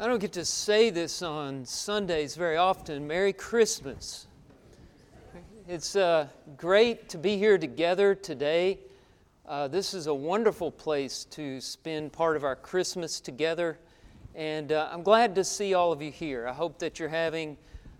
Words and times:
I 0.00 0.06
don't 0.06 0.20
get 0.20 0.34
to 0.34 0.44
say 0.44 0.90
this 0.90 1.22
on 1.22 1.64
Sundays 1.64 2.36
very 2.36 2.56
often. 2.56 3.08
Merry 3.08 3.32
Christmas. 3.32 4.28
It's 5.66 5.96
uh, 5.96 6.28
great 6.56 7.08
to 7.08 7.18
be 7.18 7.36
here 7.36 7.58
together 7.58 8.14
today. 8.14 8.78
Uh, 9.44 9.66
this 9.66 9.94
is 9.94 10.06
a 10.06 10.14
wonderful 10.14 10.70
place 10.70 11.24
to 11.30 11.60
spend 11.60 12.12
part 12.12 12.36
of 12.36 12.44
our 12.44 12.54
Christmas 12.54 13.18
together. 13.18 13.76
And 14.36 14.70
uh, 14.70 14.88
I'm 14.92 15.02
glad 15.02 15.34
to 15.34 15.42
see 15.42 15.74
all 15.74 15.90
of 15.90 16.00
you 16.00 16.12
here. 16.12 16.46
I 16.46 16.52
hope 16.52 16.78
that 16.78 17.00
you're 17.00 17.08
having 17.08 17.56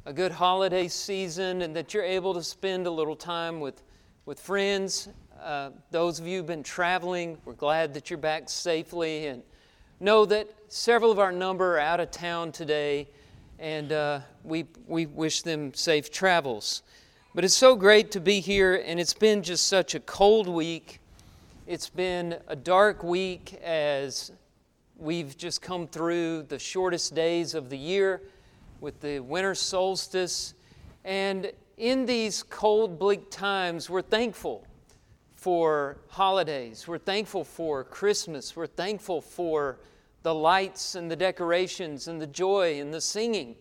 a 0.07 0.13
good 0.13 0.31
holiday 0.31 0.87
season 0.87 1.63
and 1.63 1.75
that 1.75 1.93
you're 1.93 2.05
able 2.05 2.33
to 2.35 2.45
spend 2.45 2.87
a 2.87 2.93
little 2.93 3.17
time 3.17 3.59
with, 3.59 3.83
with 4.25 4.39
friends. 4.39 5.09
Uh, 5.43 5.71
those 5.91 6.21
of 6.21 6.29
you 6.29 6.37
who've 6.37 6.47
been 6.47 6.63
traveling, 6.63 7.39
we're 7.45 7.55
glad 7.55 7.93
that 7.95 8.09
you're 8.09 8.21
back 8.21 8.49
safely. 8.49 9.27
And 9.27 9.43
know 10.01 10.25
that 10.25 10.49
several 10.69 11.11
of 11.11 11.19
our 11.19 11.33
number 11.33 11.77
are 11.77 11.81
out 11.81 11.99
of 11.99 12.11
town 12.11 12.53
today, 12.53 13.09
and 13.59 13.91
uh, 13.91 14.21
we, 14.45 14.67
we 14.87 15.07
wish 15.07 15.43
them 15.43 15.75
safe 15.75 16.11
travels. 16.11 16.83
But 17.35 17.45
it's 17.45 17.57
so 17.57 17.75
great 17.75 18.13
to 18.13 18.21
be 18.21 18.41
here, 18.41 18.83
and 18.87 19.01
it's 19.01 19.15
been 19.15 19.43
just 19.43 19.67
such 19.67 19.95
a 19.95 20.01
cold 20.01 20.47
week. 20.47 21.01
It's 21.67 21.89
been 21.89 22.37
a 22.47 22.55
dark 22.55 23.03
week 23.03 23.55
as 23.63 24.31
we've 24.97 25.37
just 25.37 25.63
come 25.63 25.89
through 25.89 26.45
the 26.45 26.59
shortest 26.59 27.15
days 27.15 27.55
of 27.55 27.69
the 27.69 27.79
year 27.79 28.23
with 28.81 29.01
the 29.01 29.19
winter 29.19 29.55
solstice. 29.55 30.55
And 31.05 31.51
in 31.77 32.07
these 32.07 32.45
cold, 32.45 32.99
bleak 32.99 33.31
times, 33.31 33.91
we're 33.91 34.03
thankful 34.03 34.65
for 35.39 35.99
holidays. 36.09 36.89
We're 36.89 36.99
thankful 36.99 37.45
for 37.45 37.85
Christmas. 37.85 38.57
We're 38.57 38.67
thankful 38.67 39.21
for 39.21 39.79
the 40.25 40.35
lights 40.35 40.97
and 40.97 41.09
the 41.09 41.15
decorations 41.15 42.09
and 42.09 42.21
the 42.21 42.27
joy 42.27 42.81
and 42.81 42.93
the 42.93 43.01
singing. 43.01 43.55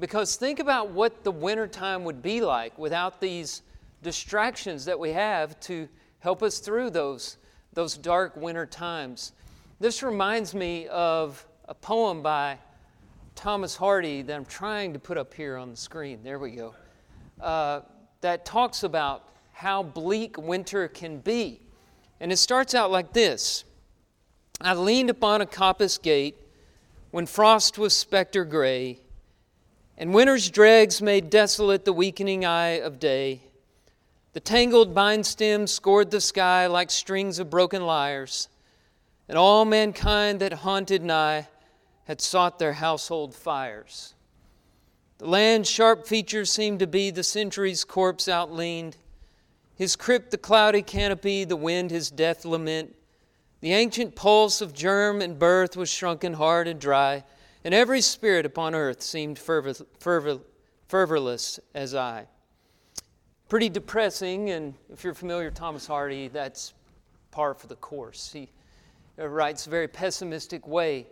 Because 0.00 0.34
think 0.34 0.58
about 0.58 0.90
what 0.90 1.22
the 1.22 1.30
wintertime 1.30 2.02
would 2.02 2.22
be 2.22 2.40
like 2.40 2.76
without 2.76 3.20
these 3.20 3.62
distractions 4.02 4.84
that 4.86 4.98
we 4.98 5.10
have 5.10 5.58
to 5.60 5.88
help 6.18 6.42
us 6.42 6.58
through 6.58 6.90
those, 6.90 7.36
those 7.72 7.96
dark 7.96 8.36
winter 8.36 8.66
times. 8.66 9.30
This 9.78 10.02
reminds 10.02 10.56
me 10.56 10.88
of 10.88 11.46
a 11.68 11.74
poem 11.74 12.20
by 12.20 12.58
Thomas 13.36 13.76
Hardy 13.76 14.22
that 14.22 14.34
I'm 14.34 14.44
trying 14.44 14.92
to 14.92 14.98
put 14.98 15.18
up 15.18 15.32
here 15.32 15.56
on 15.56 15.70
the 15.70 15.76
screen. 15.76 16.24
There 16.24 16.40
we 16.40 16.50
go. 16.50 16.74
Uh, 17.40 17.82
that 18.22 18.44
talks 18.44 18.82
about 18.82 19.35
how 19.56 19.82
bleak 19.82 20.36
winter 20.36 20.86
can 20.86 21.16
be. 21.18 21.58
And 22.20 22.30
it 22.30 22.36
starts 22.36 22.74
out 22.74 22.90
like 22.90 23.14
this 23.14 23.64
I 24.60 24.74
leaned 24.74 25.08
upon 25.08 25.40
a 25.40 25.46
coppice 25.46 25.96
gate 26.00 26.36
when 27.10 27.24
frost 27.24 27.78
was 27.78 27.96
spectre 27.96 28.44
gray 28.44 29.00
and 29.96 30.12
winter's 30.12 30.50
dregs 30.50 31.00
made 31.00 31.30
desolate 31.30 31.86
the 31.86 31.92
weakening 31.94 32.44
eye 32.44 32.80
of 32.80 33.00
day. 33.00 33.40
The 34.34 34.40
tangled 34.40 34.92
vine 34.92 35.24
stems 35.24 35.72
scored 35.72 36.10
the 36.10 36.20
sky 36.20 36.66
like 36.66 36.90
strings 36.90 37.38
of 37.38 37.48
broken 37.48 37.86
lyres, 37.86 38.48
and 39.26 39.38
all 39.38 39.64
mankind 39.64 40.40
that 40.40 40.52
haunted 40.52 41.02
nigh 41.02 41.48
had 42.04 42.20
sought 42.20 42.58
their 42.58 42.74
household 42.74 43.34
fires. 43.34 44.12
The 45.16 45.26
land's 45.26 45.70
sharp 45.70 46.06
features 46.06 46.52
seemed 46.52 46.80
to 46.80 46.86
be 46.86 47.10
the 47.10 47.24
century's 47.24 47.84
corpse 47.84 48.26
outleaned, 48.26 48.96
his 49.76 49.94
crypt 49.94 50.30
the 50.32 50.38
cloudy 50.38 50.82
canopy, 50.82 51.44
the 51.44 51.56
wind 51.56 51.90
his 51.90 52.10
death 52.10 52.44
lament. 52.44 52.96
The 53.60 53.72
ancient 53.72 54.16
pulse 54.16 54.60
of 54.60 54.74
germ 54.74 55.20
and 55.20 55.38
birth 55.38 55.76
was 55.76 55.88
shrunken 55.88 56.34
hard 56.34 56.66
and 56.66 56.80
dry 56.80 57.22
and 57.66 57.74
every 57.74 58.00
spirit 58.00 58.46
upon 58.46 58.76
earth 58.76 59.02
seemed 59.02 59.40
fervor, 59.40 59.74
fervor, 59.98 60.38
fervorless 60.86 61.58
as 61.74 61.96
I. 61.96 62.28
Pretty 63.48 63.68
depressing, 63.68 64.50
and 64.50 64.74
if 64.88 65.02
you're 65.02 65.14
familiar 65.14 65.46
with 65.46 65.54
Thomas 65.54 65.84
Hardy, 65.84 66.28
that's 66.28 66.74
par 67.32 67.54
for 67.54 67.66
the 67.66 67.74
course. 67.74 68.32
He 68.32 68.48
writes 69.16 69.66
a 69.66 69.70
very 69.70 69.88
pessimistic 69.88 70.68
way. 70.68 71.08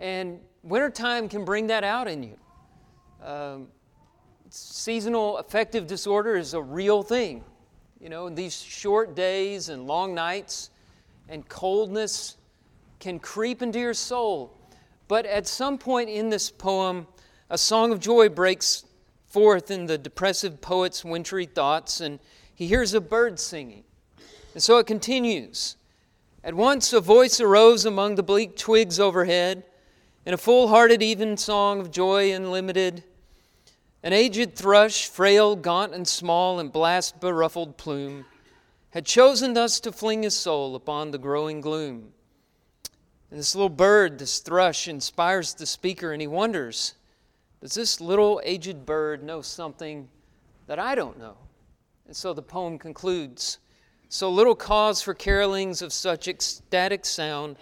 And 0.00 0.40
wintertime 0.64 1.28
can 1.28 1.44
bring 1.44 1.68
that 1.68 1.84
out 1.84 2.08
in 2.08 2.24
you. 2.24 2.36
Um, 3.24 3.68
seasonal 4.50 5.38
affective 5.38 5.86
disorder 5.86 6.34
is 6.34 6.54
a 6.54 6.60
real 6.60 7.04
thing. 7.04 7.44
You 8.00 8.08
know, 8.08 8.28
these 8.28 8.60
short 8.60 9.14
days 9.14 9.68
and 9.68 9.86
long 9.86 10.14
nights 10.14 10.70
and 11.28 11.48
coldness 11.48 12.36
can 13.00 13.18
creep 13.18 13.62
into 13.62 13.78
your 13.78 13.94
soul 13.94 14.54
but 15.08 15.26
at 15.26 15.46
some 15.46 15.78
point 15.78 16.08
in 16.08 16.30
this 16.30 16.50
poem, 16.50 17.06
a 17.50 17.58
song 17.58 17.92
of 17.92 18.00
joy 18.00 18.28
breaks 18.28 18.84
forth 19.26 19.70
in 19.70 19.86
the 19.86 19.98
depressive 19.98 20.60
poet's 20.60 21.04
wintry 21.04 21.46
thoughts, 21.46 22.00
and 22.00 22.20
he 22.54 22.66
hears 22.66 22.94
a 22.94 23.00
bird 23.00 23.38
singing. 23.38 23.84
And 24.54 24.62
so 24.62 24.78
it 24.78 24.86
continues. 24.86 25.76
At 26.42 26.54
once 26.54 26.92
a 26.92 27.00
voice 27.00 27.40
arose 27.40 27.84
among 27.84 28.14
the 28.14 28.22
bleak 28.22 28.56
twigs 28.56 28.98
overhead, 28.98 29.64
in 30.24 30.32
a 30.32 30.38
full 30.38 30.68
hearted 30.68 31.02
even 31.02 31.36
song 31.36 31.80
of 31.80 31.90
joy 31.90 32.32
unlimited. 32.32 33.04
An 34.04 34.12
aged 34.12 34.54
thrush, 34.54 35.08
frail, 35.08 35.56
gaunt, 35.56 35.94
and 35.94 36.06
small, 36.06 36.60
in 36.60 36.68
blast 36.68 37.20
beruffled 37.20 37.78
plume, 37.78 38.26
had 38.90 39.06
chosen 39.06 39.54
thus 39.54 39.80
to 39.80 39.90
fling 39.90 40.24
his 40.24 40.36
soul 40.36 40.76
upon 40.76 41.10
the 41.10 41.16
growing 41.16 41.62
gloom. 41.62 42.12
And 43.30 43.40
this 43.40 43.54
little 43.54 43.70
bird, 43.70 44.18
this 44.18 44.40
thrush, 44.40 44.88
inspires 44.88 45.54
the 45.54 45.64
speaker, 45.64 46.12
and 46.12 46.20
he 46.20 46.26
wonders 46.26 46.96
Does 47.62 47.72
this 47.72 47.98
little 47.98 48.42
aged 48.44 48.84
bird 48.84 49.22
know 49.22 49.40
something 49.40 50.10
that 50.66 50.78
I 50.78 50.94
don't 50.94 51.18
know? 51.18 51.38
And 52.06 52.14
so 52.14 52.34
the 52.34 52.42
poem 52.42 52.78
concludes 52.78 53.58
So 54.10 54.30
little 54.30 54.54
cause 54.54 55.00
for 55.00 55.14
carolings 55.14 55.80
of 55.80 55.94
such 55.94 56.28
ecstatic 56.28 57.06
sound 57.06 57.56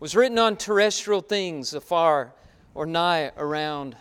was 0.00 0.16
written 0.16 0.40
on 0.40 0.56
terrestrial 0.56 1.20
things 1.20 1.72
afar 1.72 2.34
or 2.74 2.84
nigh 2.84 3.30
around, 3.36 3.94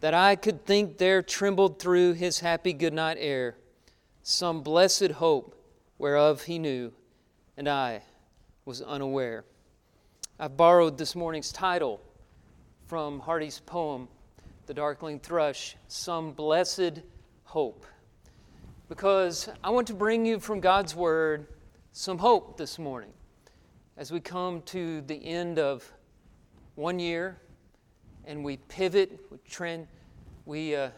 that 0.00 0.14
I 0.14 0.36
could 0.36 0.64
think 0.66 0.98
there 0.98 1.22
trembled 1.22 1.78
through 1.78 2.14
his 2.14 2.40
happy 2.40 2.72
goodnight 2.72 3.16
air 3.18 3.56
some 4.22 4.60
blessed 4.62 5.12
hope 5.12 5.54
whereof 5.98 6.42
he 6.42 6.58
knew, 6.58 6.92
and 7.56 7.68
I 7.68 8.02
was 8.64 8.82
unaware. 8.82 9.44
I've 10.38 10.56
borrowed 10.56 10.98
this 10.98 11.14
morning's 11.14 11.52
title 11.52 12.00
from 12.86 13.20
Hardy's 13.20 13.60
poem, 13.60 14.08
The 14.66 14.74
Darkling 14.74 15.20
Thrush 15.20 15.76
Some 15.88 16.32
Blessed 16.32 17.02
Hope. 17.44 17.86
Because 18.88 19.48
I 19.62 19.70
want 19.70 19.86
to 19.86 19.94
bring 19.94 20.26
you 20.26 20.40
from 20.40 20.60
God's 20.60 20.94
Word 20.94 21.46
some 21.92 22.18
hope 22.18 22.58
this 22.58 22.78
morning 22.78 23.12
as 23.96 24.10
we 24.10 24.20
come 24.20 24.60
to 24.62 25.00
the 25.02 25.24
end 25.24 25.58
of 25.58 25.90
one 26.74 26.98
year 26.98 27.38
and 28.26 28.44
we 28.44 28.56
pivot, 28.68 29.20
we, 29.30 29.38
tran- 29.48 29.86
we, 30.44 30.74
uh, 30.74 30.90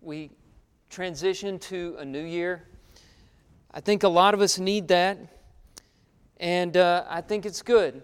we 0.00 0.30
transition 0.88 1.58
to 1.58 1.94
a 1.98 2.04
new 2.04 2.24
year. 2.24 2.64
I 3.72 3.80
think 3.80 4.02
a 4.02 4.08
lot 4.08 4.34
of 4.34 4.40
us 4.40 4.58
need 4.58 4.88
that, 4.88 5.18
and 6.38 6.76
uh, 6.76 7.04
I 7.08 7.20
think 7.20 7.44
it's 7.44 7.62
good 7.62 8.02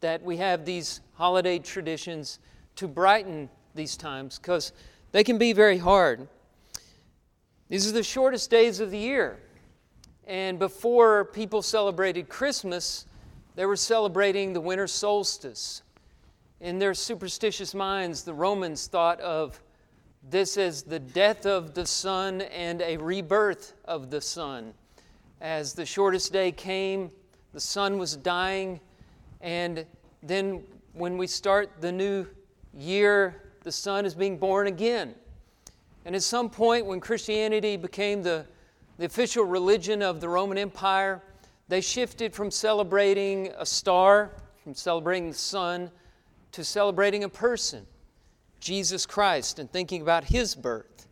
that 0.00 0.22
we 0.22 0.36
have 0.38 0.64
these 0.64 1.00
holiday 1.14 1.58
traditions 1.58 2.40
to 2.76 2.88
brighten 2.88 3.48
these 3.74 3.96
times 3.96 4.38
because 4.38 4.72
they 5.12 5.22
can 5.22 5.38
be 5.38 5.52
very 5.52 5.78
hard. 5.78 6.26
These 7.68 7.88
are 7.88 7.92
the 7.92 8.02
shortest 8.02 8.50
days 8.50 8.80
of 8.80 8.90
the 8.90 8.98
year. 8.98 9.38
And 10.26 10.58
before 10.58 11.24
people 11.26 11.62
celebrated 11.62 12.28
Christmas, 12.28 13.06
they 13.54 13.66
were 13.66 13.76
celebrating 13.76 14.52
the 14.52 14.60
winter 14.60 14.86
solstice. 14.86 15.82
In 16.62 16.78
their 16.78 16.94
superstitious 16.94 17.74
minds, 17.74 18.22
the 18.22 18.32
Romans 18.32 18.86
thought 18.86 19.18
of 19.18 19.60
this 20.30 20.56
as 20.56 20.84
the 20.84 21.00
death 21.00 21.44
of 21.44 21.74
the 21.74 21.84
sun 21.84 22.42
and 22.42 22.80
a 22.82 22.98
rebirth 22.98 23.74
of 23.84 24.10
the 24.10 24.20
sun. 24.20 24.72
As 25.40 25.72
the 25.72 25.84
shortest 25.84 26.32
day 26.32 26.52
came, 26.52 27.10
the 27.52 27.58
sun 27.58 27.98
was 27.98 28.14
dying, 28.14 28.78
and 29.40 29.84
then 30.22 30.62
when 30.92 31.18
we 31.18 31.26
start 31.26 31.80
the 31.80 31.90
new 31.90 32.28
year, 32.72 33.42
the 33.64 33.72
sun 33.72 34.06
is 34.06 34.14
being 34.14 34.38
born 34.38 34.68
again. 34.68 35.16
And 36.04 36.14
at 36.14 36.22
some 36.22 36.48
point, 36.48 36.86
when 36.86 37.00
Christianity 37.00 37.76
became 37.76 38.22
the, 38.22 38.46
the 38.98 39.06
official 39.06 39.42
religion 39.42 40.00
of 40.00 40.20
the 40.20 40.28
Roman 40.28 40.58
Empire, 40.58 41.24
they 41.66 41.80
shifted 41.80 42.32
from 42.32 42.52
celebrating 42.52 43.48
a 43.58 43.66
star, 43.66 44.30
from 44.62 44.76
celebrating 44.76 45.28
the 45.28 45.36
sun, 45.36 45.90
to 46.52 46.64
celebrating 46.64 47.24
a 47.24 47.28
person, 47.28 47.86
Jesus 48.60 49.06
Christ, 49.06 49.58
and 49.58 49.70
thinking 49.70 50.02
about 50.02 50.24
his 50.24 50.54
birth. 50.54 51.06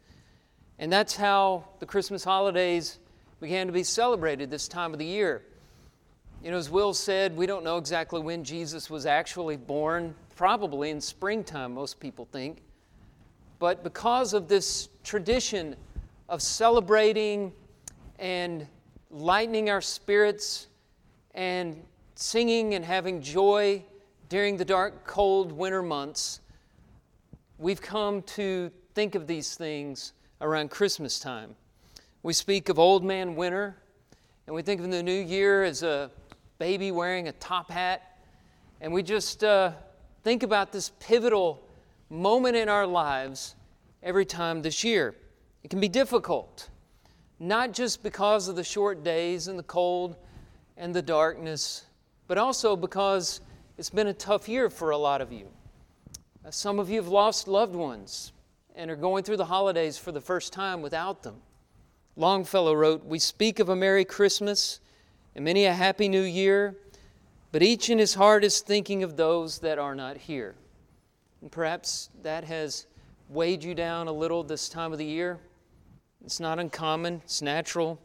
And 0.79 0.93
that's 0.93 1.17
how 1.17 1.65
the 1.79 1.87
Christmas 1.87 2.25
holidays 2.25 2.99
began 3.41 3.67
to 3.67 3.73
be 3.73 3.83
celebrated 3.83 4.51
this 4.51 4.69
time 4.69 4.93
of 4.93 4.99
the 4.99 5.05
year. 5.05 5.43
You 6.43 6.51
know, 6.51 6.57
as 6.57 6.71
Will 6.71 6.95
said, 6.95 7.37
we 7.37 7.47
don't 7.47 7.65
know 7.65 7.77
exactly 7.77 8.21
when 8.21 8.45
Jesus 8.45 8.89
was 8.89 9.05
actually 9.05 9.57
born. 9.57 10.15
probably 10.37 10.89
in 10.89 11.03
springtime, 11.03 11.75
most 11.75 12.01
people 12.01 12.27
think. 12.33 12.63
But 13.59 13.85
because 13.85 14.33
of 14.33 14.49
this 14.49 14.89
tradition 15.05 15.77
of 16.31 16.41
celebrating 16.41 17.53
and 18.19 18.67
lightening 19.11 19.69
our 19.69 19.83
spirits 19.83 20.69
and 21.35 21.83
singing 22.15 22.73
and 22.73 22.83
having 22.83 23.21
joy 23.21 23.85
during 24.31 24.57
the 24.57 24.65
dark, 24.65 25.05
cold 25.05 25.51
winter 25.51 25.83
months, 25.83 26.41
we've 27.59 27.83
come 27.83 28.23
to 28.23 28.71
think 28.95 29.17
of 29.17 29.27
these 29.27 29.57
things 29.57 30.13
around 30.41 30.71
Christmas 30.71 31.19
time. 31.19 31.57
We 32.23 32.33
speak 32.33 32.69
of 32.69 32.79
Old 32.79 33.03
Man 33.03 33.35
Winter, 33.35 33.77
and 34.47 34.55
we 34.55 34.63
think 34.63 34.81
of 34.81 34.89
the 34.89 35.03
new 35.03 35.21
year 35.21 35.65
as 35.65 35.83
a 35.83 36.13
baby 36.59 36.93
wearing 36.93 37.27
a 37.27 37.33
top 37.33 37.73
hat, 37.73 38.19
and 38.81 38.93
we 38.93 39.03
just 39.03 39.43
uh, 39.43 39.73
think 40.23 40.45
about 40.45 40.71
this 40.71 40.93
pivotal 41.01 41.61
moment 42.09 42.55
in 42.55 42.69
our 42.69 42.87
lives 42.87 43.57
every 44.01 44.25
time 44.25 44.63
this 44.63 44.85
year. 44.85 45.17
It 45.65 45.71
can 45.71 45.81
be 45.81 45.89
difficult, 45.89 46.69
not 47.41 47.73
just 47.73 48.01
because 48.05 48.47
of 48.47 48.55
the 48.55 48.63
short 48.63 49.03
days 49.03 49.49
and 49.49 49.59
the 49.59 49.65
cold 49.65 50.15
and 50.77 50.95
the 50.95 51.03
darkness, 51.03 51.87
but 52.29 52.39
also 52.39 52.77
because 52.77 53.41
it's 53.81 53.89
been 53.89 54.09
a 54.09 54.13
tough 54.13 54.47
year 54.47 54.69
for 54.69 54.91
a 54.91 54.99
lot 54.99 55.23
of 55.23 55.33
you. 55.33 55.47
Uh, 56.45 56.51
some 56.51 56.79
of 56.79 56.91
you 56.91 56.97
have 56.97 57.09
lost 57.09 57.49
loved 57.49 57.75
ones 57.75 58.31
and 58.77 58.91
are 58.91 58.97
going 58.97 59.25
through 59.25 59.39
the 59.39 59.47
holidays 59.47 59.97
for 59.97 60.13
the 60.13 60.21
first 60.21 60.53
time 60.53 60.83
without 60.83 61.23
them. 61.23 61.37
Longfellow 62.15 62.75
wrote, 62.75 63.07
We 63.07 63.19
speak 63.19 63.59
of 63.59 63.71
a 63.71 63.75
Merry 63.75 64.05
Christmas 64.05 64.81
and 65.35 65.47
many 65.47 65.65
a 65.65 65.73
Happy 65.73 66.11
New 66.11 66.21
Year, 66.21 66.77
but 67.53 67.63
each 67.63 67.89
in 67.89 67.99
his 67.99 68.13
heart 68.13 68.45
is 68.45 68.61
thinking 68.61 69.03
of 69.03 69.17
those 69.17 69.61
that 69.61 69.79
are 69.79 69.95
not 69.95 70.19
here. 70.19 70.57
And 71.41 71.51
perhaps 71.51 72.11
that 72.21 72.45
has 72.45 72.87
weighed 73.31 73.65
you 73.65 73.75
down 73.75 74.09
a 74.09 74.13
little 74.13 74.45
this 74.45 74.69
time 74.69 74.93
of 74.93 74.99
the 74.99 75.07
year. 75.07 75.39
It's 76.23 76.39
not 76.39 76.59
uncommon, 76.59 77.23
it's 77.25 77.41
natural. 77.41 77.99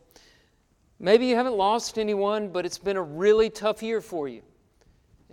Maybe 1.01 1.25
you 1.25 1.35
haven't 1.35 1.57
lost 1.57 1.99
anyone, 1.99 2.47
but 2.47 2.65
it's 2.65 2.77
been 2.77 2.95
a 2.95 3.03
really 3.03 3.49
tough 3.49 3.83
year 3.83 3.99
for 3.99 4.29
you. 4.29 4.41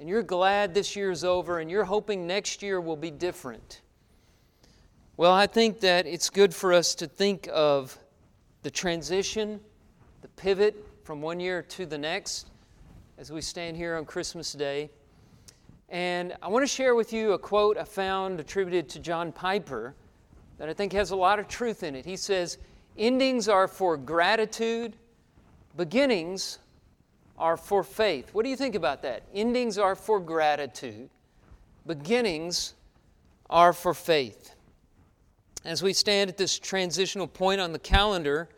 And 0.02 0.08
you're 0.08 0.24
glad 0.24 0.74
this 0.74 0.96
year 0.96 1.12
is 1.12 1.22
over, 1.22 1.60
and 1.60 1.70
you're 1.70 1.84
hoping 1.84 2.26
next 2.26 2.60
year 2.60 2.80
will 2.80 2.96
be 2.96 3.12
different. 3.12 3.82
Well, 5.16 5.30
I 5.30 5.46
think 5.46 5.78
that 5.78 6.08
it's 6.08 6.28
good 6.28 6.52
for 6.52 6.72
us 6.72 6.96
to 6.96 7.06
think 7.06 7.48
of 7.52 7.96
the 8.64 8.70
transition, 8.72 9.60
the 10.20 10.26
pivot 10.26 10.74
from 11.04 11.22
one 11.22 11.38
year 11.38 11.62
to 11.62 11.86
the 11.86 11.98
next 11.98 12.50
as 13.16 13.30
we 13.30 13.40
stand 13.40 13.76
here 13.76 13.94
on 13.94 14.04
Christmas 14.04 14.52
Day. 14.52 14.90
And 15.88 16.34
I 16.42 16.48
want 16.48 16.64
to 16.64 16.66
share 16.66 16.96
with 16.96 17.12
you 17.12 17.34
a 17.34 17.38
quote 17.38 17.78
I 17.78 17.84
found 17.84 18.40
attributed 18.40 18.88
to 18.88 18.98
John 18.98 19.30
Piper 19.30 19.94
that 20.58 20.68
I 20.68 20.74
think 20.74 20.92
has 20.94 21.12
a 21.12 21.16
lot 21.16 21.38
of 21.38 21.46
truth 21.46 21.84
in 21.84 21.94
it. 21.94 22.04
He 22.04 22.16
says, 22.16 22.58
Endings 22.98 23.48
are 23.48 23.68
for 23.68 23.96
gratitude, 23.96 24.96
beginnings 25.76 26.58
are 27.42 27.56
for 27.56 27.82
faith. 27.82 28.32
What 28.32 28.44
do 28.44 28.50
you 28.50 28.56
think 28.56 28.76
about 28.76 29.02
that? 29.02 29.24
Endings 29.34 29.76
are 29.76 29.96
for 29.96 30.20
gratitude, 30.20 31.10
beginnings 31.84 32.74
are 33.50 33.72
for 33.72 33.92
faith. 33.92 34.54
As 35.64 35.82
we 35.82 35.92
stand 35.92 36.30
at 36.30 36.36
this 36.36 36.56
transitional 36.56 37.26
point 37.26 37.60
on 37.60 37.72
the 37.72 37.80
calendar, 37.80 38.48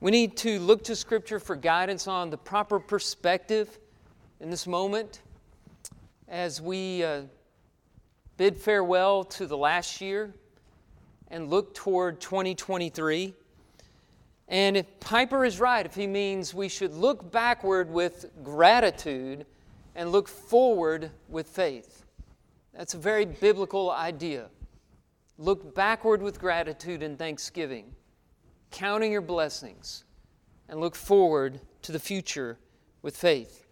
we 0.00 0.10
need 0.10 0.38
to 0.38 0.58
look 0.58 0.84
to 0.84 0.96
Scripture 0.96 1.38
for 1.38 1.54
guidance 1.54 2.08
on 2.08 2.30
the 2.30 2.38
proper 2.38 2.80
perspective 2.80 3.78
in 4.40 4.48
this 4.48 4.66
moment 4.66 5.20
as 6.28 6.62
we 6.62 7.04
uh, 7.04 7.22
bid 8.38 8.56
farewell 8.56 9.22
to 9.24 9.46
the 9.46 9.56
last 9.56 10.00
year 10.00 10.32
and 11.30 11.50
look 11.50 11.74
toward 11.74 12.22
2023. 12.22 13.34
And 14.48 14.78
if 14.78 15.00
Piper 15.00 15.44
is 15.44 15.60
right, 15.60 15.84
if 15.84 15.94
he 15.94 16.06
means 16.06 16.54
we 16.54 16.68
should 16.68 16.94
look 16.94 17.30
backward 17.30 17.90
with 17.90 18.30
gratitude 18.42 19.44
and 19.94 20.10
look 20.10 20.26
forward 20.26 21.10
with 21.28 21.46
faith, 21.46 22.04
that's 22.72 22.94
a 22.94 22.98
very 22.98 23.26
biblical 23.26 23.90
idea. 23.90 24.48
Look 25.36 25.74
backward 25.74 26.22
with 26.22 26.40
gratitude 26.40 27.02
and 27.02 27.18
thanksgiving, 27.18 27.92
counting 28.70 29.12
your 29.12 29.20
blessings, 29.20 30.04
and 30.68 30.80
look 30.80 30.94
forward 30.94 31.60
to 31.82 31.92
the 31.92 31.98
future 31.98 32.58
with 33.02 33.16
faith. 33.16 33.66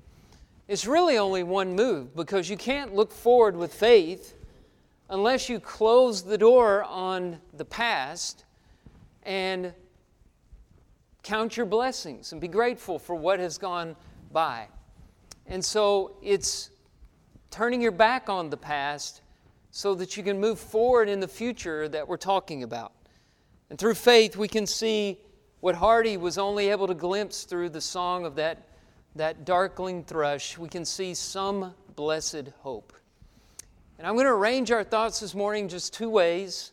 It's 0.68 0.86
really 0.86 1.16
only 1.16 1.42
one 1.42 1.74
move 1.74 2.14
because 2.14 2.50
you 2.50 2.56
can't 2.56 2.94
look 2.94 3.12
forward 3.12 3.56
with 3.56 3.72
faith 3.72 4.34
unless 5.08 5.48
you 5.48 5.60
close 5.60 6.22
the 6.22 6.36
door 6.36 6.84
on 6.84 7.38
the 7.54 7.64
past 7.64 8.44
and 9.22 9.72
count 11.26 11.56
your 11.56 11.66
blessings 11.66 12.30
and 12.30 12.40
be 12.40 12.46
grateful 12.46 12.98
for 12.98 13.16
what 13.16 13.40
has 13.40 13.58
gone 13.58 13.96
by. 14.32 14.68
And 15.46 15.64
so 15.64 16.16
it's 16.22 16.70
turning 17.50 17.82
your 17.82 17.90
back 17.90 18.28
on 18.28 18.48
the 18.48 18.56
past 18.56 19.22
so 19.72 19.94
that 19.96 20.16
you 20.16 20.22
can 20.22 20.40
move 20.40 20.58
forward 20.58 21.08
in 21.08 21.18
the 21.18 21.28
future 21.28 21.88
that 21.88 22.06
we're 22.06 22.16
talking 22.16 22.62
about. 22.62 22.92
And 23.70 23.78
through 23.78 23.94
faith, 23.94 24.36
we 24.36 24.46
can 24.46 24.66
see 24.66 25.18
what 25.60 25.74
Hardy 25.74 26.16
was 26.16 26.38
only 26.38 26.70
able 26.70 26.86
to 26.86 26.94
glimpse 26.94 27.42
through 27.42 27.70
the 27.70 27.80
song 27.80 28.24
of 28.24 28.36
that 28.36 28.68
that 29.16 29.46
darkling 29.46 30.04
thrush, 30.04 30.58
we 30.58 30.68
can 30.68 30.84
see 30.84 31.14
some 31.14 31.74
blessed 31.94 32.50
hope. 32.60 32.92
And 33.98 34.06
I'm 34.06 34.14
going 34.14 34.26
to 34.26 34.32
arrange 34.32 34.70
our 34.70 34.84
thoughts 34.84 35.20
this 35.20 35.34
morning 35.34 35.68
just 35.68 35.94
two 35.94 36.10
ways. 36.10 36.72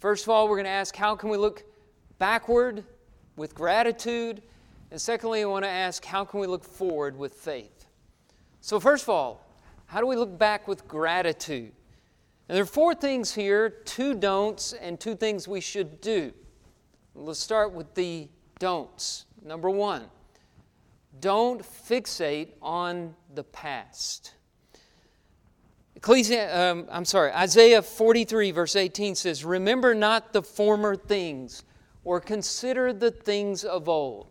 First 0.00 0.24
of 0.24 0.30
all, 0.30 0.48
we're 0.48 0.56
going 0.56 0.64
to 0.64 0.70
ask 0.70 0.96
how 0.96 1.14
can 1.14 1.30
we 1.30 1.36
look 1.36 1.62
backward 2.18 2.84
with 3.36 3.54
gratitude? 3.54 4.42
And 4.90 5.00
secondly, 5.00 5.42
I 5.42 5.46
want 5.46 5.64
to 5.64 5.70
ask 5.70 6.04
how 6.04 6.24
can 6.24 6.40
we 6.40 6.46
look 6.46 6.64
forward 6.64 7.18
with 7.18 7.34
faith? 7.34 7.86
So, 8.60 8.80
first 8.80 9.04
of 9.04 9.10
all, 9.10 9.44
how 9.86 10.00
do 10.00 10.06
we 10.06 10.16
look 10.16 10.38
back 10.38 10.66
with 10.66 10.86
gratitude? 10.88 11.72
And 12.48 12.56
there 12.56 12.62
are 12.62 12.66
four 12.66 12.94
things 12.94 13.34
here 13.34 13.70
two 13.70 14.14
don'ts 14.14 14.72
and 14.74 15.00
two 15.00 15.16
things 15.16 15.48
we 15.48 15.60
should 15.60 16.00
do. 16.00 16.32
Let's 17.14 17.40
start 17.40 17.72
with 17.72 17.94
the 17.94 18.28
don'ts. 18.58 19.26
Number 19.42 19.70
one, 19.70 20.04
don't 21.20 21.62
fixate 21.62 22.48
on 22.60 23.14
the 23.34 23.44
past. 23.44 24.34
Ecclesi- 25.98 26.54
um, 26.54 26.86
I'm 26.90 27.04
sorry, 27.04 27.32
Isaiah 27.32 27.80
43, 27.80 28.50
verse 28.50 28.76
18 28.76 29.14
says, 29.14 29.44
Remember 29.44 29.94
not 29.94 30.32
the 30.32 30.42
former 30.42 30.96
things, 30.96 31.62
or 32.04 32.20
consider 32.20 32.92
the 32.92 33.10
things 33.10 33.64
of 33.64 33.88
old. 33.88 34.28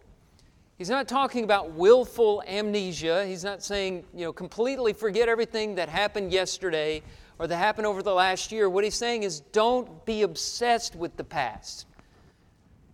He's 0.78 0.90
not 0.90 1.08
talking 1.08 1.44
about 1.44 1.72
willful 1.72 2.44
amnesia. 2.48 3.26
He's 3.26 3.44
not 3.44 3.64
saying, 3.64 4.06
you 4.14 4.26
know, 4.26 4.34
completely 4.34 4.94
forget 4.94 5.30
everything 5.30 5.76
that 5.76 5.90
happened 5.90 6.32
yesterday 6.32 7.02
or 7.40 7.48
that 7.48 7.58
happened 7.58 7.88
over 7.88 8.02
the 8.02 8.14
last 8.14 8.52
year. 8.52 8.70
What 8.70 8.84
he's 8.84 8.96
saying 8.96 9.24
is, 9.24 9.40
don't 9.40 10.06
be 10.06 10.24
obsessed 10.24 10.96
with 10.96 11.16
the 11.16 11.24
past. 11.24 11.86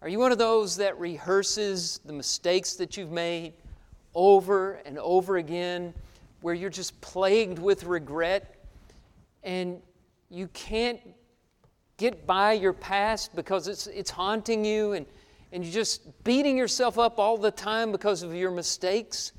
Are 0.02 0.10
you 0.10 0.20
one 0.20 0.32
of 0.32 0.38
those 0.38 0.78
that 0.78 1.00
rehearses 1.00 2.00
the 2.06 2.14
mistakes 2.14 2.76
that 2.76 2.96
you've 2.96 3.12
made? 3.12 3.54
over 4.16 4.74
and 4.86 4.98
over 5.00 5.38
again, 5.38 5.94
where 6.42 6.54
you're 6.54 6.70
just 6.70 7.00
plagued 7.02 7.60
with 7.60 7.84
regret 7.84 8.56
and 9.44 9.82
you 10.30 10.48
can't 10.50 11.00
get 12.00 12.26
by 12.26 12.54
your 12.54 12.74
past 12.74 13.36
because 13.36 13.68
it's, 13.68 13.86
it's 13.86 14.10
haunting 14.10 14.66
you 14.66 14.94
and, 14.94 15.06
and 15.52 15.64
you're 15.64 15.74
just 15.74 16.24
beating 16.24 16.58
yourself 16.58 16.98
up 16.98 17.20
all 17.20 17.38
the 17.38 17.52
time 17.52 17.92
because 17.92 18.24
of 18.24 18.34
your 18.34 18.50
mistakes. 18.50 19.34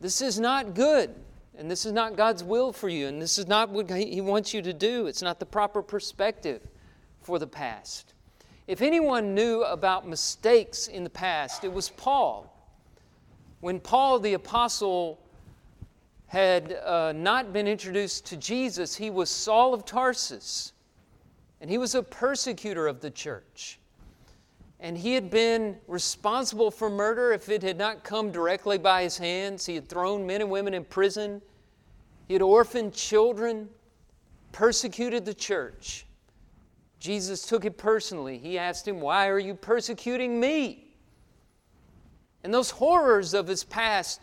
This 0.00 0.20
is 0.20 0.40
not 0.40 0.74
good. 0.74 1.14
And 1.56 1.70
this 1.70 1.86
is 1.86 1.92
not 1.92 2.16
God's 2.16 2.42
will 2.42 2.72
for 2.72 2.88
you. 2.88 3.06
And 3.06 3.22
this 3.22 3.38
is 3.38 3.46
not 3.46 3.70
what 3.70 3.88
He 3.90 4.20
wants 4.20 4.52
you 4.52 4.60
to 4.62 4.72
do. 4.72 5.06
It's 5.06 5.22
not 5.22 5.38
the 5.38 5.46
proper 5.46 5.82
perspective 5.82 6.60
for 7.22 7.38
the 7.38 7.46
past. 7.46 8.14
If 8.66 8.82
anyone 8.82 9.34
knew 9.34 9.62
about 9.62 10.08
mistakes 10.08 10.88
in 10.88 11.04
the 11.04 11.10
past, 11.10 11.64
it 11.64 11.72
was 11.72 11.90
Paul. 11.90 12.50
When 13.60 13.78
Paul 13.78 14.18
the 14.18 14.34
Apostle 14.34 15.20
had 16.26 16.72
uh, 16.84 17.12
not 17.14 17.52
been 17.52 17.68
introduced 17.68 18.26
to 18.26 18.36
Jesus, 18.36 18.96
he 18.96 19.10
was 19.10 19.30
Saul 19.30 19.74
of 19.74 19.84
Tarsus, 19.84 20.72
and 21.64 21.70
he 21.70 21.78
was 21.78 21.94
a 21.94 22.02
persecutor 22.02 22.86
of 22.86 23.00
the 23.00 23.10
church. 23.10 23.78
And 24.80 24.98
he 24.98 25.14
had 25.14 25.30
been 25.30 25.78
responsible 25.88 26.70
for 26.70 26.90
murder 26.90 27.32
if 27.32 27.48
it 27.48 27.62
had 27.62 27.78
not 27.78 28.04
come 28.04 28.30
directly 28.30 28.76
by 28.76 29.02
his 29.02 29.16
hands. 29.16 29.64
He 29.64 29.74
had 29.74 29.88
thrown 29.88 30.26
men 30.26 30.42
and 30.42 30.50
women 30.50 30.74
in 30.74 30.84
prison, 30.84 31.40
he 32.28 32.34
had 32.34 32.42
orphaned 32.42 32.92
children, 32.92 33.70
persecuted 34.52 35.24
the 35.24 35.32
church. 35.32 36.04
Jesus 37.00 37.46
took 37.46 37.64
it 37.64 37.78
personally. 37.78 38.36
He 38.36 38.58
asked 38.58 38.86
him, 38.86 39.00
Why 39.00 39.28
are 39.28 39.38
you 39.38 39.54
persecuting 39.54 40.38
me? 40.38 40.94
And 42.42 42.52
those 42.52 42.72
horrors 42.72 43.32
of 43.32 43.46
his 43.46 43.64
past 43.64 44.20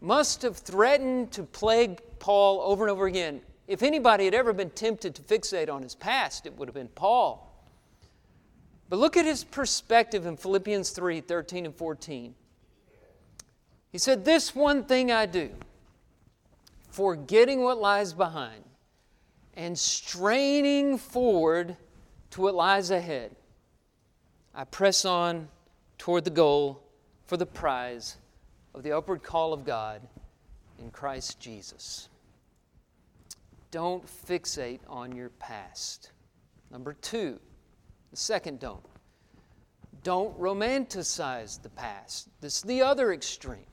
must 0.00 0.42
have 0.42 0.56
threatened 0.56 1.30
to 1.34 1.44
plague 1.44 2.00
Paul 2.18 2.60
over 2.62 2.82
and 2.82 2.90
over 2.90 3.06
again. 3.06 3.42
If 3.66 3.82
anybody 3.82 4.24
had 4.26 4.34
ever 4.34 4.52
been 4.52 4.70
tempted 4.70 5.14
to 5.14 5.22
fixate 5.22 5.72
on 5.72 5.82
his 5.82 5.94
past, 5.94 6.46
it 6.46 6.56
would 6.58 6.68
have 6.68 6.74
been 6.74 6.88
Paul. 6.88 7.50
But 8.88 8.98
look 8.98 9.16
at 9.16 9.24
his 9.24 9.44
perspective 9.44 10.26
in 10.26 10.36
Philippians 10.36 10.90
3 10.90 11.20
13 11.20 11.66
and 11.66 11.74
14. 11.74 12.34
He 13.90 13.98
said, 13.98 14.24
This 14.24 14.54
one 14.54 14.84
thing 14.84 15.10
I 15.10 15.26
do, 15.26 15.50
forgetting 16.90 17.62
what 17.62 17.78
lies 17.78 18.12
behind 18.12 18.64
and 19.54 19.78
straining 19.78 20.98
forward 20.98 21.76
to 22.30 22.40
what 22.42 22.54
lies 22.54 22.90
ahead, 22.90 23.34
I 24.54 24.64
press 24.64 25.04
on 25.04 25.48
toward 25.96 26.24
the 26.24 26.30
goal 26.30 26.82
for 27.26 27.36
the 27.36 27.46
prize 27.46 28.16
of 28.74 28.82
the 28.82 28.92
upward 28.92 29.22
call 29.22 29.52
of 29.52 29.64
God 29.64 30.02
in 30.78 30.90
Christ 30.90 31.40
Jesus. 31.40 32.08
Don't 33.74 34.06
fixate 34.06 34.78
on 34.88 35.16
your 35.16 35.30
past. 35.30 36.12
Number 36.70 36.92
two, 36.92 37.40
the 38.12 38.16
second 38.16 38.60
don't. 38.60 38.84
Don't 40.04 40.38
romanticize 40.38 41.60
the 41.60 41.70
past. 41.70 42.28
This 42.40 42.58
is 42.58 42.62
the 42.62 42.82
other 42.82 43.12
extreme. 43.12 43.66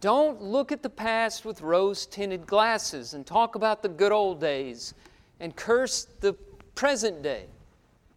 Don't 0.00 0.40
look 0.40 0.72
at 0.72 0.82
the 0.82 0.88
past 0.88 1.44
with 1.44 1.60
rose 1.60 2.06
tinted 2.06 2.46
glasses 2.46 3.12
and 3.12 3.26
talk 3.26 3.54
about 3.54 3.82
the 3.82 3.90
good 3.90 4.12
old 4.12 4.40
days 4.40 4.94
and 5.40 5.54
curse 5.54 6.06
the 6.20 6.32
present 6.74 7.22
day 7.22 7.44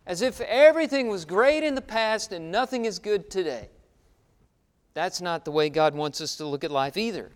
as 0.05 0.21
if 0.21 0.39
everything 0.39 1.09
was 1.09 1.25
great 1.25 1.61
in 1.61 1.75
the 1.75 1.81
past 1.81 2.31
and 2.31 2.53
nothing 2.53 2.85
is 2.85 2.99
good 2.99 3.29
today. 3.29 3.67
That's 4.93 5.19
not 5.19 5.43
the 5.43 5.51
way 5.51 5.67
God 5.67 5.93
wants 5.93 6.21
us 6.21 6.37
to 6.37 6.45
look 6.45 6.63
at 6.63 6.71
life 6.71 6.95
either. 6.95 7.31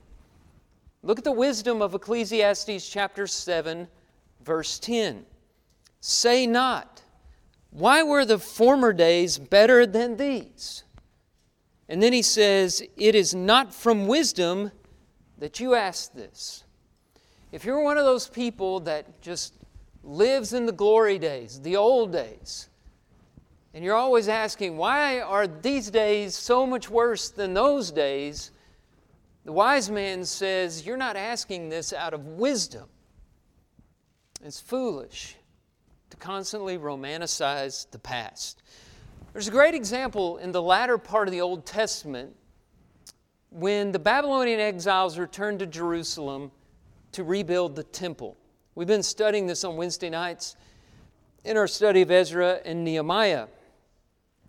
Look 1.03 1.17
at 1.17 1.25
the 1.25 1.31
wisdom 1.33 1.81
of 1.81 1.93
Ecclesiastes 1.93 2.89
chapter 2.89 3.27
7, 3.27 3.89
verse 4.41 4.79
10. 4.79 5.25
Say 6.00 6.48
not, 6.48 7.01
Why 7.72 8.03
were 8.03 8.24
the 8.24 8.39
former 8.39 8.93
days 8.93 9.38
better 9.38 9.86
than 9.86 10.15
these? 10.15 10.86
And 11.89 12.01
then 12.01 12.13
he 12.13 12.22
says, 12.22 12.81
It 12.95 13.15
is 13.15 13.36
not 13.36 13.74
from 13.74 14.07
wisdom 14.07 14.72
that 15.39 15.60
you 15.60 15.75
ask 15.75 16.13
this. 16.13 16.63
If 17.51 17.65
you're 17.65 17.83
one 17.83 17.98
of 17.98 18.05
those 18.05 18.29
people 18.29 18.79
that 18.81 19.22
just 19.22 19.53
lives 20.03 20.53
in 20.53 20.65
the 20.65 20.72
glory 20.72 21.19
days, 21.19 21.60
the 21.60 21.75
old 21.75 22.13
days, 22.13 22.69
and 23.74 23.83
you're 23.83 23.95
always 23.95 24.29
asking, 24.29 24.77
why 24.77 25.19
are 25.19 25.48
these 25.48 25.89
days 25.89 26.36
so 26.36 26.65
much 26.65 26.89
worse 26.89 27.29
than 27.29 27.53
those 27.53 27.91
days? 27.91 28.51
The 29.45 29.51
wise 29.51 29.89
man 29.89 30.23
says, 30.25 30.85
You're 30.85 30.97
not 30.97 31.15
asking 31.15 31.69
this 31.69 31.91
out 31.93 32.13
of 32.13 32.25
wisdom. 32.25 32.88
It's 34.43 34.59
foolish 34.59 35.35
to 36.09 36.17
constantly 36.17 36.77
romanticize 36.77 37.89
the 37.91 38.00
past. 38.00 38.62
There's 39.33 39.47
a 39.47 39.51
great 39.51 39.73
example 39.73 40.38
in 40.38 40.51
the 40.51 40.62
latter 40.62 40.97
part 40.97 41.27
of 41.27 41.31
the 41.31 41.41
Old 41.41 41.65
Testament 41.65 42.35
when 43.50 43.91
the 43.91 44.00
Babylonian 44.00 44.59
exiles 44.59 45.17
returned 45.17 45.59
to 45.59 45.65
Jerusalem 45.65 46.51
to 47.12 47.23
rebuild 47.23 47.75
the 47.75 47.83
temple. 47.83 48.38
We've 48.75 48.88
been 48.88 49.03
studying 49.03 49.47
this 49.47 49.63
on 49.63 49.75
Wednesday 49.75 50.09
nights 50.09 50.55
in 51.43 51.57
our 51.57 51.67
study 51.67 52.01
of 52.01 52.12
Ezra 52.12 52.59
and 52.65 52.83
Nehemiah. 52.83 53.47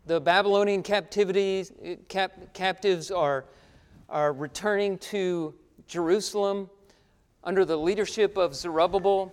The 0.07 0.21
Babylonian 0.21 0.83
captivity, 0.83 1.67
eh, 1.83 1.97
cap, 2.09 2.33
captives 2.53 3.11
are 3.11 3.47
are 4.09 4.33
returning 4.33 4.99
to 4.99 5.55
Jerusalem 5.87 6.71
under 7.43 7.65
the 7.65 7.77
leadership 7.77 8.37
of 8.37 8.55
Zerubbabel. 8.55 9.33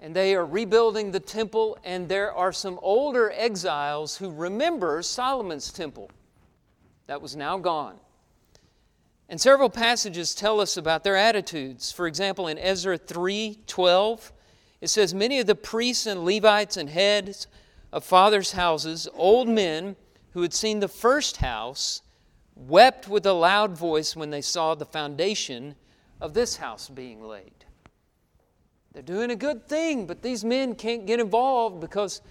And 0.00 0.14
they 0.14 0.34
are 0.34 0.44
rebuilding 0.44 1.12
the 1.12 1.20
temple, 1.20 1.78
and 1.84 2.08
there 2.08 2.32
are 2.32 2.52
some 2.52 2.78
older 2.82 3.32
exiles 3.32 4.16
who 4.16 4.30
remember 4.30 5.00
Solomon's 5.02 5.72
temple 5.72 6.10
that 7.06 7.22
was 7.22 7.36
now 7.36 7.58
gone. 7.58 7.98
And 9.28 9.40
several 9.40 9.70
passages 9.70 10.34
tell 10.34 10.60
us 10.60 10.76
about 10.76 11.04
their 11.04 11.16
attitudes. 11.16 11.90
For 11.90 12.06
example, 12.06 12.48
in 12.48 12.58
Ezra 12.58 12.98
3:12, 12.98 14.32
it 14.80 14.88
says, 14.88 15.14
Many 15.14 15.40
of 15.40 15.46
the 15.46 15.54
priests 15.54 16.06
and 16.06 16.24
Levites 16.24 16.76
and 16.76 16.90
heads 16.90 17.46
of 17.90 18.04
fathers' 18.04 18.52
houses, 18.52 19.08
old 19.14 19.48
men 19.48 19.96
who 20.32 20.42
had 20.42 20.52
seen 20.52 20.80
the 20.80 20.88
first 20.88 21.38
house, 21.38 22.02
wept 22.56 23.08
with 23.08 23.26
a 23.26 23.32
loud 23.32 23.76
voice 23.76 24.14
when 24.14 24.30
they 24.30 24.40
saw 24.40 24.74
the 24.74 24.84
foundation 24.84 25.74
of 26.20 26.34
this 26.34 26.56
house 26.56 26.88
being 26.88 27.22
laid. 27.22 27.64
They're 28.92 29.02
doing 29.02 29.30
a 29.30 29.36
good 29.36 29.68
thing, 29.68 30.06
but 30.06 30.22
these 30.22 30.44
men 30.44 30.74
can't 30.76 31.04
get 31.04 31.18
involved 31.18 31.80
because 31.80 32.22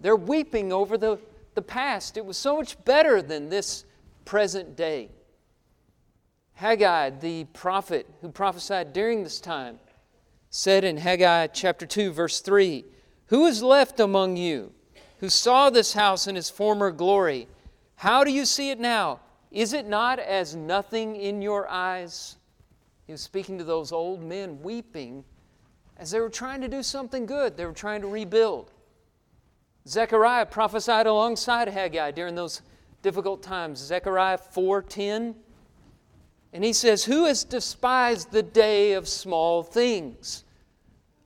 they're 0.00 0.16
weeping 0.16 0.72
over 0.72 0.98
the, 0.98 1.18
the 1.54 1.62
past. 1.62 2.16
It 2.16 2.26
was 2.26 2.36
so 2.36 2.56
much 2.58 2.82
better 2.84 3.22
than 3.22 3.48
this 3.48 3.84
present 4.26 4.76
day. 4.76 5.10
Haggai, 6.54 7.10
the 7.10 7.44
prophet 7.44 8.06
who 8.20 8.28
prophesied 8.28 8.92
during 8.92 9.24
this 9.24 9.40
time, 9.40 9.78
said 10.50 10.84
in 10.84 10.98
Haggai 10.98 11.46
chapter 11.48 11.86
2, 11.86 12.12
verse 12.12 12.40
3 12.40 12.84
Who 13.26 13.46
is 13.46 13.62
left 13.62 13.98
among 13.98 14.36
you 14.36 14.72
who 15.20 15.30
saw 15.30 15.70
this 15.70 15.94
house 15.94 16.26
in 16.26 16.36
its 16.36 16.50
former 16.50 16.90
glory? 16.90 17.48
How 17.96 18.24
do 18.24 18.30
you 18.30 18.44
see 18.44 18.70
it 18.70 18.78
now? 18.78 19.20
Is 19.50 19.72
it 19.72 19.86
not 19.86 20.18
as 20.18 20.54
nothing 20.54 21.16
in 21.16 21.42
your 21.42 21.68
eyes? 21.68 22.36
He 23.06 23.12
was 23.12 23.20
speaking 23.20 23.58
to 23.58 23.64
those 23.64 23.90
old 23.90 24.22
men 24.22 24.62
weeping 24.62 25.24
as 25.96 26.12
they 26.12 26.20
were 26.20 26.30
trying 26.30 26.60
to 26.60 26.68
do 26.68 26.82
something 26.82 27.26
good. 27.26 27.56
They 27.56 27.66
were 27.66 27.72
trying 27.72 28.00
to 28.02 28.06
rebuild. 28.06 28.70
Zechariah 29.86 30.46
prophesied 30.46 31.06
alongside 31.06 31.68
Haggai 31.68 32.12
during 32.12 32.34
those 32.34 32.62
difficult 33.02 33.42
times. 33.42 33.78
Zechariah 33.78 34.38
4:10 34.38 35.34
and 36.52 36.64
he 36.64 36.72
says, 36.72 37.04
"Who 37.04 37.26
has 37.26 37.44
despised 37.44 38.32
the 38.32 38.42
day 38.42 38.92
of 38.92 39.08
small 39.08 39.62
things?" 39.62 40.44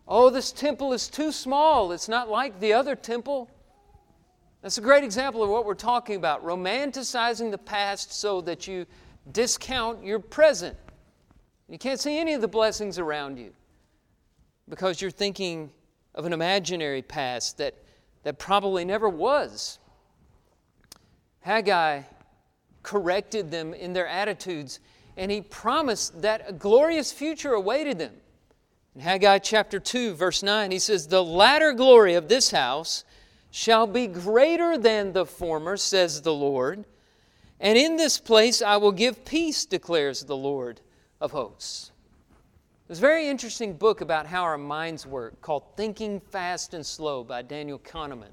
Oh, 0.06 0.28
this 0.28 0.52
temple 0.52 0.92
is 0.92 1.08
too 1.08 1.32
small. 1.32 1.92
It's 1.92 2.08
not 2.08 2.28
like 2.28 2.60
the 2.60 2.74
other 2.74 2.94
temple. 2.94 3.48
That's 4.64 4.78
a 4.78 4.80
great 4.80 5.04
example 5.04 5.42
of 5.42 5.50
what 5.50 5.66
we're 5.66 5.74
talking 5.74 6.16
about 6.16 6.42
romanticizing 6.42 7.50
the 7.50 7.58
past 7.58 8.14
so 8.14 8.40
that 8.40 8.66
you 8.66 8.86
discount 9.30 10.02
your 10.02 10.18
present. 10.18 10.74
You 11.68 11.76
can't 11.76 12.00
see 12.00 12.18
any 12.18 12.32
of 12.32 12.40
the 12.40 12.48
blessings 12.48 12.98
around 12.98 13.38
you 13.38 13.52
because 14.66 15.02
you're 15.02 15.10
thinking 15.10 15.70
of 16.14 16.24
an 16.24 16.32
imaginary 16.32 17.02
past 17.02 17.58
that, 17.58 17.74
that 18.22 18.38
probably 18.38 18.86
never 18.86 19.06
was. 19.06 19.78
Haggai 21.40 22.00
corrected 22.82 23.50
them 23.50 23.74
in 23.74 23.92
their 23.92 24.06
attitudes 24.06 24.80
and 25.18 25.30
he 25.30 25.42
promised 25.42 26.22
that 26.22 26.42
a 26.48 26.54
glorious 26.54 27.12
future 27.12 27.52
awaited 27.52 27.98
them. 27.98 28.14
In 28.94 29.02
Haggai 29.02 29.40
chapter 29.40 29.78
2, 29.78 30.14
verse 30.14 30.42
9, 30.42 30.70
he 30.70 30.78
says, 30.78 31.06
The 31.06 31.22
latter 31.22 31.74
glory 31.74 32.14
of 32.14 32.28
this 32.28 32.50
house 32.50 33.04
shall 33.54 33.86
be 33.86 34.08
greater 34.08 34.76
than 34.76 35.12
the 35.12 35.24
former, 35.24 35.76
says 35.76 36.22
the 36.22 36.34
Lord. 36.34 36.84
And 37.60 37.78
in 37.78 37.96
this 37.96 38.18
place 38.18 38.60
I 38.60 38.78
will 38.78 38.90
give 38.90 39.24
peace, 39.24 39.64
declares 39.64 40.24
the 40.24 40.36
Lord 40.36 40.80
of 41.20 41.30
hosts. 41.30 41.92
There's 42.88 42.98
a 42.98 43.00
very 43.00 43.28
interesting 43.28 43.74
book 43.74 44.00
about 44.00 44.26
how 44.26 44.42
our 44.42 44.58
minds 44.58 45.06
work 45.06 45.40
called 45.40 45.62
Thinking 45.76 46.18
Fast 46.18 46.74
and 46.74 46.84
Slow 46.84 47.22
by 47.22 47.42
Daniel 47.42 47.78
Kahneman. 47.78 48.32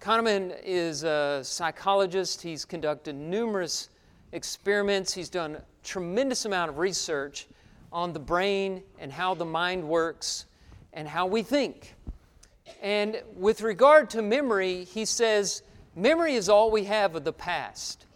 Kahneman 0.00 0.56
is 0.64 1.02
a 1.02 1.40
psychologist. 1.42 2.40
He's 2.40 2.64
conducted 2.64 3.16
numerous 3.16 3.88
experiments. 4.30 5.12
He's 5.12 5.30
done 5.30 5.56
a 5.56 5.62
tremendous 5.82 6.44
amount 6.44 6.70
of 6.70 6.78
research 6.78 7.48
on 7.92 8.12
the 8.12 8.20
brain 8.20 8.84
and 9.00 9.10
how 9.10 9.34
the 9.34 9.44
mind 9.44 9.82
works 9.82 10.46
and 10.92 11.08
how 11.08 11.26
we 11.26 11.42
think. 11.42 11.96
And 12.80 13.22
with 13.34 13.62
regard 13.62 14.10
to 14.10 14.22
memory, 14.22 14.84
he 14.84 15.04
says, 15.04 15.62
memory 15.94 16.34
is 16.34 16.48
all 16.48 16.70
we 16.70 16.84
have 16.84 17.14
of 17.14 17.24
the 17.24 17.32
past. 17.32 18.06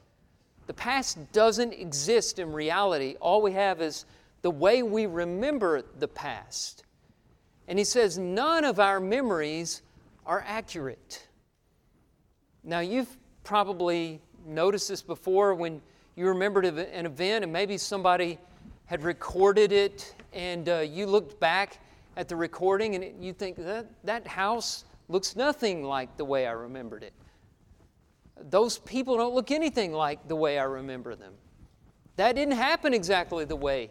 The 0.67 0.75
past 0.75 1.33
doesn't 1.33 1.73
exist 1.73 2.39
in 2.39 2.53
reality. 2.53 3.17
All 3.21 3.43
we 3.43 3.53
have 3.53 3.81
is 3.81 4.05
the 4.43 4.51
way 4.51 4.83
we 4.83 5.07
remember 5.07 5.83
the 5.99 6.09
past. 6.09 6.85
And 7.69 7.79
he 7.79 7.85
says, 7.85 8.19
none 8.19 8.65
of 8.65 8.79
our 8.79 9.01
memories 9.01 9.83
are 10.25 10.45
accurate. 10.47 11.27
Now, 12.65 12.81
you've 12.81 13.17
probably 13.45 14.21
noticed 14.45 14.89
this 14.89 15.03
before 15.03 15.55
when 15.55 15.81
you 16.17 16.27
remembered 16.29 16.65
an 16.65 17.07
event 17.07 17.45
and 17.45 17.53
maybe 17.53 17.79
somebody 17.79 18.39
had 18.87 19.03
recorded 19.03 19.73
it 19.73 20.15
and 20.33 20.69
uh, 20.69 20.79
you 20.79 21.07
looked 21.07 21.39
back 21.39 21.79
at 22.17 22.29
the 22.29 22.37
recording 22.37 22.95
and 22.95 23.25
you 23.25 23.33
think 23.33 23.57
that 23.57 23.87
that 24.05 24.27
house 24.27 24.85
looks 25.09 25.37
nothing 25.37 25.85
like 25.85 26.17
the 26.17 26.25
way 26.25 26.47
I 26.47 26.53
remembered 26.53 27.03
it. 27.03 27.13
Those 28.51 28.79
people 28.79 29.17
don't 29.17 29.35
look 29.35 29.51
anything 29.51 29.93
like 29.93 30.27
the 30.29 30.37
way 30.37 30.59
I 30.59 30.65
remember 30.65 31.15
them. 31.15 31.35
That 32.17 32.35
didn't 32.35 32.55
happen 32.55 32.95
exactly 32.95 33.45
the 33.45 33.57
way. 33.57 33.91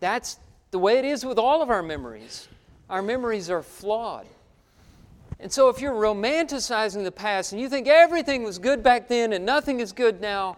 That's 0.00 0.38
the 0.70 0.78
way 0.78 0.98
it 0.98 1.04
is 1.04 1.24
with 1.24 1.38
all 1.38 1.62
of 1.62 1.70
our 1.70 1.82
memories. 1.82 2.48
Our 2.88 3.02
memories 3.02 3.50
are 3.50 3.62
flawed. 3.62 4.26
And 5.38 5.52
so, 5.52 5.68
if 5.68 5.82
you're 5.82 5.92
romanticizing 5.92 7.04
the 7.04 7.12
past 7.12 7.52
and 7.52 7.60
you 7.60 7.68
think 7.68 7.88
everything 7.88 8.42
was 8.42 8.58
good 8.58 8.82
back 8.82 9.06
then 9.06 9.34
and 9.34 9.44
nothing 9.44 9.80
is 9.80 9.92
good 9.92 10.20
now, 10.20 10.56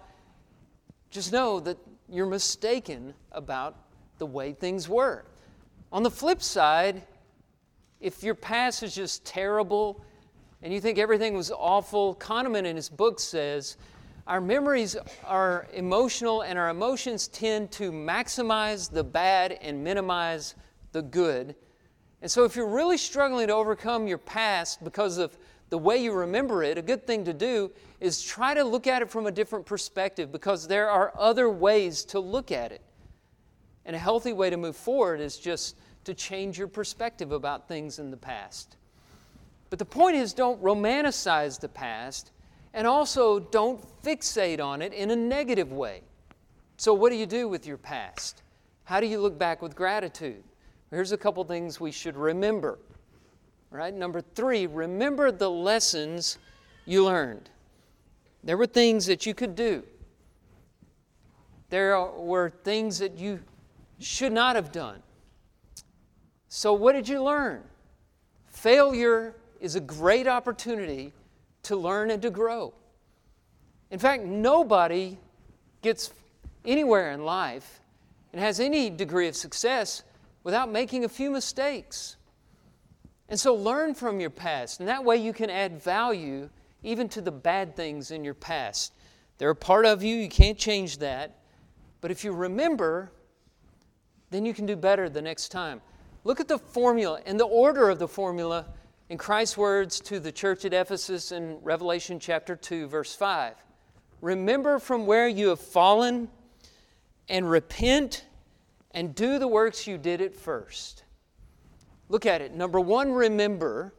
just 1.10 1.32
know 1.32 1.58
that 1.60 1.78
you're 2.08 2.26
mistaken 2.26 3.14
about 3.32 3.76
the 4.18 4.26
way 4.26 4.52
things 4.52 4.88
were. 4.88 5.24
On 5.90 6.02
the 6.02 6.10
flip 6.10 6.42
side, 6.42 7.02
if 7.98 8.22
your 8.22 8.34
past 8.34 8.82
is 8.82 8.94
just 8.94 9.24
terrible 9.24 10.04
and 10.62 10.72
you 10.72 10.82
think 10.82 10.98
everything 10.98 11.34
was 11.34 11.50
awful, 11.50 12.14
Kahneman 12.16 12.66
in 12.66 12.76
his 12.76 12.90
book 12.90 13.18
says 13.18 13.78
our 14.26 14.40
memories 14.40 14.96
are 15.24 15.66
emotional 15.72 16.42
and 16.42 16.58
our 16.58 16.68
emotions 16.68 17.28
tend 17.28 17.70
to 17.72 17.90
maximize 17.90 18.90
the 18.90 19.02
bad 19.02 19.52
and 19.62 19.82
minimize 19.82 20.56
the 20.92 21.00
good. 21.00 21.54
And 22.20 22.30
so, 22.30 22.44
if 22.44 22.54
you're 22.54 22.68
really 22.68 22.98
struggling 22.98 23.46
to 23.46 23.54
overcome 23.54 24.06
your 24.06 24.18
past 24.18 24.84
because 24.84 25.16
of 25.16 25.38
the 25.70 25.78
way 25.78 25.96
you 25.96 26.12
remember 26.12 26.62
it, 26.62 26.76
a 26.76 26.82
good 26.82 27.06
thing 27.06 27.24
to 27.24 27.32
do 27.32 27.70
is 28.00 28.22
try 28.22 28.52
to 28.52 28.64
look 28.64 28.86
at 28.86 29.00
it 29.00 29.10
from 29.10 29.26
a 29.26 29.30
different 29.30 29.64
perspective 29.64 30.32
because 30.32 30.68
there 30.68 30.90
are 30.90 31.14
other 31.16 31.48
ways 31.48 32.04
to 32.06 32.20
look 32.20 32.52
at 32.52 32.72
it. 32.72 32.82
And 33.88 33.96
a 33.96 33.98
healthy 33.98 34.34
way 34.34 34.50
to 34.50 34.58
move 34.58 34.76
forward 34.76 35.18
is 35.18 35.38
just 35.38 35.78
to 36.04 36.12
change 36.12 36.58
your 36.58 36.68
perspective 36.68 37.32
about 37.32 37.68
things 37.68 37.98
in 37.98 38.10
the 38.10 38.18
past. 38.18 38.76
But 39.70 39.78
the 39.78 39.86
point 39.86 40.14
is, 40.14 40.34
don't 40.34 40.62
romanticize 40.62 41.58
the 41.58 41.70
past 41.70 42.32
and 42.74 42.86
also 42.86 43.40
don't 43.40 43.82
fixate 44.02 44.60
on 44.60 44.82
it 44.82 44.92
in 44.92 45.10
a 45.10 45.16
negative 45.16 45.72
way. 45.72 46.02
So, 46.76 46.92
what 46.92 47.08
do 47.10 47.16
you 47.16 47.24
do 47.24 47.48
with 47.48 47.66
your 47.66 47.78
past? 47.78 48.42
How 48.84 49.00
do 49.00 49.06
you 49.06 49.20
look 49.20 49.38
back 49.38 49.62
with 49.62 49.74
gratitude? 49.74 50.44
Here's 50.90 51.12
a 51.12 51.18
couple 51.18 51.42
things 51.44 51.80
we 51.80 51.90
should 51.90 52.16
remember. 52.16 52.78
Right? 53.70 53.94
Number 53.94 54.20
three, 54.20 54.66
remember 54.66 55.32
the 55.32 55.48
lessons 55.48 56.36
you 56.84 57.06
learned. 57.06 57.48
There 58.44 58.58
were 58.58 58.66
things 58.66 59.06
that 59.06 59.24
you 59.24 59.32
could 59.32 59.54
do, 59.54 59.82
there 61.70 61.98
were 61.98 62.52
things 62.64 62.98
that 62.98 63.16
you 63.16 63.40
should 63.98 64.32
not 64.32 64.56
have 64.56 64.72
done. 64.72 65.02
So, 66.48 66.72
what 66.72 66.92
did 66.92 67.08
you 67.08 67.22
learn? 67.22 67.62
Failure 68.46 69.34
is 69.60 69.76
a 69.76 69.80
great 69.80 70.26
opportunity 70.26 71.12
to 71.64 71.76
learn 71.76 72.10
and 72.10 72.22
to 72.22 72.30
grow. 72.30 72.72
In 73.90 73.98
fact, 73.98 74.24
nobody 74.24 75.18
gets 75.82 76.12
anywhere 76.64 77.12
in 77.12 77.24
life 77.24 77.80
and 78.32 78.40
has 78.40 78.60
any 78.60 78.90
degree 78.90 79.28
of 79.28 79.36
success 79.36 80.02
without 80.44 80.70
making 80.70 81.04
a 81.04 81.08
few 81.08 81.30
mistakes. 81.30 82.16
And 83.28 83.38
so 83.38 83.54
learn 83.54 83.94
from 83.94 84.20
your 84.20 84.30
past, 84.30 84.80
and 84.80 84.88
that 84.88 85.04
way 85.04 85.16
you 85.16 85.32
can 85.32 85.50
add 85.50 85.82
value 85.82 86.48
even 86.82 87.08
to 87.10 87.20
the 87.20 87.30
bad 87.30 87.76
things 87.76 88.10
in 88.10 88.24
your 88.24 88.34
past. 88.34 88.92
They're 89.36 89.50
a 89.50 89.56
part 89.56 89.86
of 89.86 90.02
you, 90.02 90.16
you 90.16 90.28
can't 90.28 90.58
change 90.58 90.98
that. 90.98 91.38
But 92.00 92.10
if 92.10 92.24
you 92.24 92.32
remember, 92.32 93.10
then 94.30 94.44
you 94.44 94.54
can 94.54 94.66
do 94.66 94.76
better 94.76 95.08
the 95.08 95.22
next 95.22 95.48
time. 95.48 95.80
Look 96.24 96.40
at 96.40 96.48
the 96.48 96.58
formula 96.58 97.20
and 97.26 97.38
the 97.38 97.46
order 97.46 97.88
of 97.88 97.98
the 97.98 98.08
formula 98.08 98.66
in 99.08 99.16
Christ's 99.16 99.56
words 99.56 100.00
to 100.00 100.20
the 100.20 100.32
church 100.32 100.64
at 100.64 100.74
Ephesus 100.74 101.32
in 101.32 101.58
Revelation 101.62 102.20
chapter 102.20 102.54
2, 102.54 102.86
verse 102.88 103.14
5. 103.14 103.54
Remember 104.20 104.78
from 104.78 105.06
where 105.06 105.28
you 105.28 105.48
have 105.48 105.60
fallen 105.60 106.28
and 107.28 107.48
repent 107.48 108.26
and 108.92 109.14
do 109.14 109.38
the 109.38 109.48
works 109.48 109.86
you 109.86 109.96
did 109.96 110.20
at 110.20 110.34
first. 110.34 111.04
Look 112.08 112.26
at 112.26 112.40
it. 112.40 112.54
Number 112.54 112.80
one, 112.80 113.12
remember. 113.12 113.94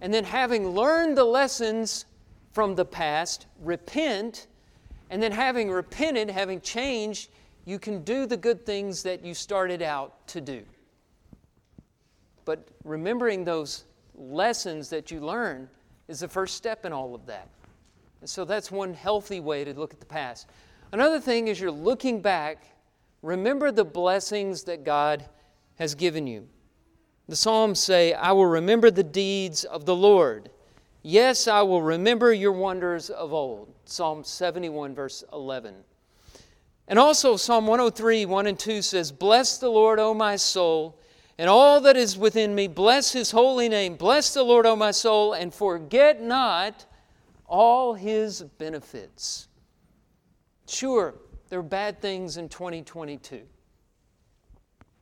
And 0.00 0.12
then, 0.12 0.24
having 0.24 0.70
learned 0.70 1.16
the 1.16 1.24
lessons 1.24 2.06
from 2.52 2.74
the 2.74 2.84
past, 2.84 3.46
repent. 3.60 4.48
And 5.10 5.22
then, 5.22 5.30
having 5.30 5.70
repented, 5.70 6.30
having 6.30 6.60
changed, 6.60 7.30
you 7.64 7.78
can 7.78 8.02
do 8.02 8.26
the 8.26 8.36
good 8.36 8.66
things 8.66 9.02
that 9.04 9.24
you 9.24 9.34
started 9.34 9.82
out 9.82 10.26
to 10.28 10.40
do. 10.40 10.62
But 12.44 12.66
remembering 12.84 13.44
those 13.44 13.84
lessons 14.14 14.88
that 14.90 15.10
you 15.10 15.20
learn 15.20 15.68
is 16.08 16.20
the 16.20 16.28
first 16.28 16.56
step 16.56 16.84
in 16.84 16.92
all 16.92 17.14
of 17.14 17.26
that. 17.26 17.48
And 18.20 18.28
so 18.28 18.44
that's 18.44 18.70
one 18.70 18.94
healthy 18.94 19.40
way 19.40 19.64
to 19.64 19.74
look 19.74 19.92
at 19.92 20.00
the 20.00 20.06
past. 20.06 20.48
Another 20.92 21.20
thing 21.20 21.48
is 21.48 21.60
you're 21.60 21.70
looking 21.70 22.20
back, 22.20 22.64
remember 23.22 23.70
the 23.70 23.84
blessings 23.84 24.64
that 24.64 24.84
God 24.84 25.24
has 25.76 25.94
given 25.94 26.26
you. 26.26 26.48
The 27.28 27.36
Psalms 27.36 27.80
say, 27.80 28.12
I 28.12 28.32
will 28.32 28.46
remember 28.46 28.90
the 28.90 29.04
deeds 29.04 29.64
of 29.64 29.86
the 29.86 29.96
Lord. 29.96 30.50
Yes, 31.02 31.48
I 31.48 31.62
will 31.62 31.82
remember 31.82 32.32
your 32.32 32.52
wonders 32.52 33.10
of 33.10 33.32
old. 33.32 33.72
Psalm 33.84 34.22
71, 34.22 34.94
verse 34.94 35.24
11. 35.32 35.74
And 36.88 36.98
also, 36.98 37.36
Psalm 37.36 37.66
103, 37.66 38.26
1 38.26 38.46
and 38.46 38.58
2 38.58 38.82
says, 38.82 39.12
Bless 39.12 39.58
the 39.58 39.68
Lord, 39.68 39.98
O 39.98 40.12
my 40.12 40.36
soul, 40.36 40.98
and 41.38 41.48
all 41.48 41.80
that 41.80 41.96
is 41.96 42.18
within 42.18 42.54
me. 42.54 42.66
Bless 42.68 43.12
his 43.12 43.30
holy 43.30 43.68
name. 43.68 43.96
Bless 43.96 44.34
the 44.34 44.42
Lord, 44.42 44.66
O 44.66 44.76
my 44.76 44.90
soul, 44.90 45.32
and 45.32 45.54
forget 45.54 46.20
not 46.20 46.84
all 47.46 47.94
his 47.94 48.42
benefits. 48.42 49.48
Sure, 50.66 51.14
there 51.48 51.58
are 51.58 51.62
bad 51.62 52.00
things 52.00 52.36
in 52.36 52.48
2022. 52.48 53.42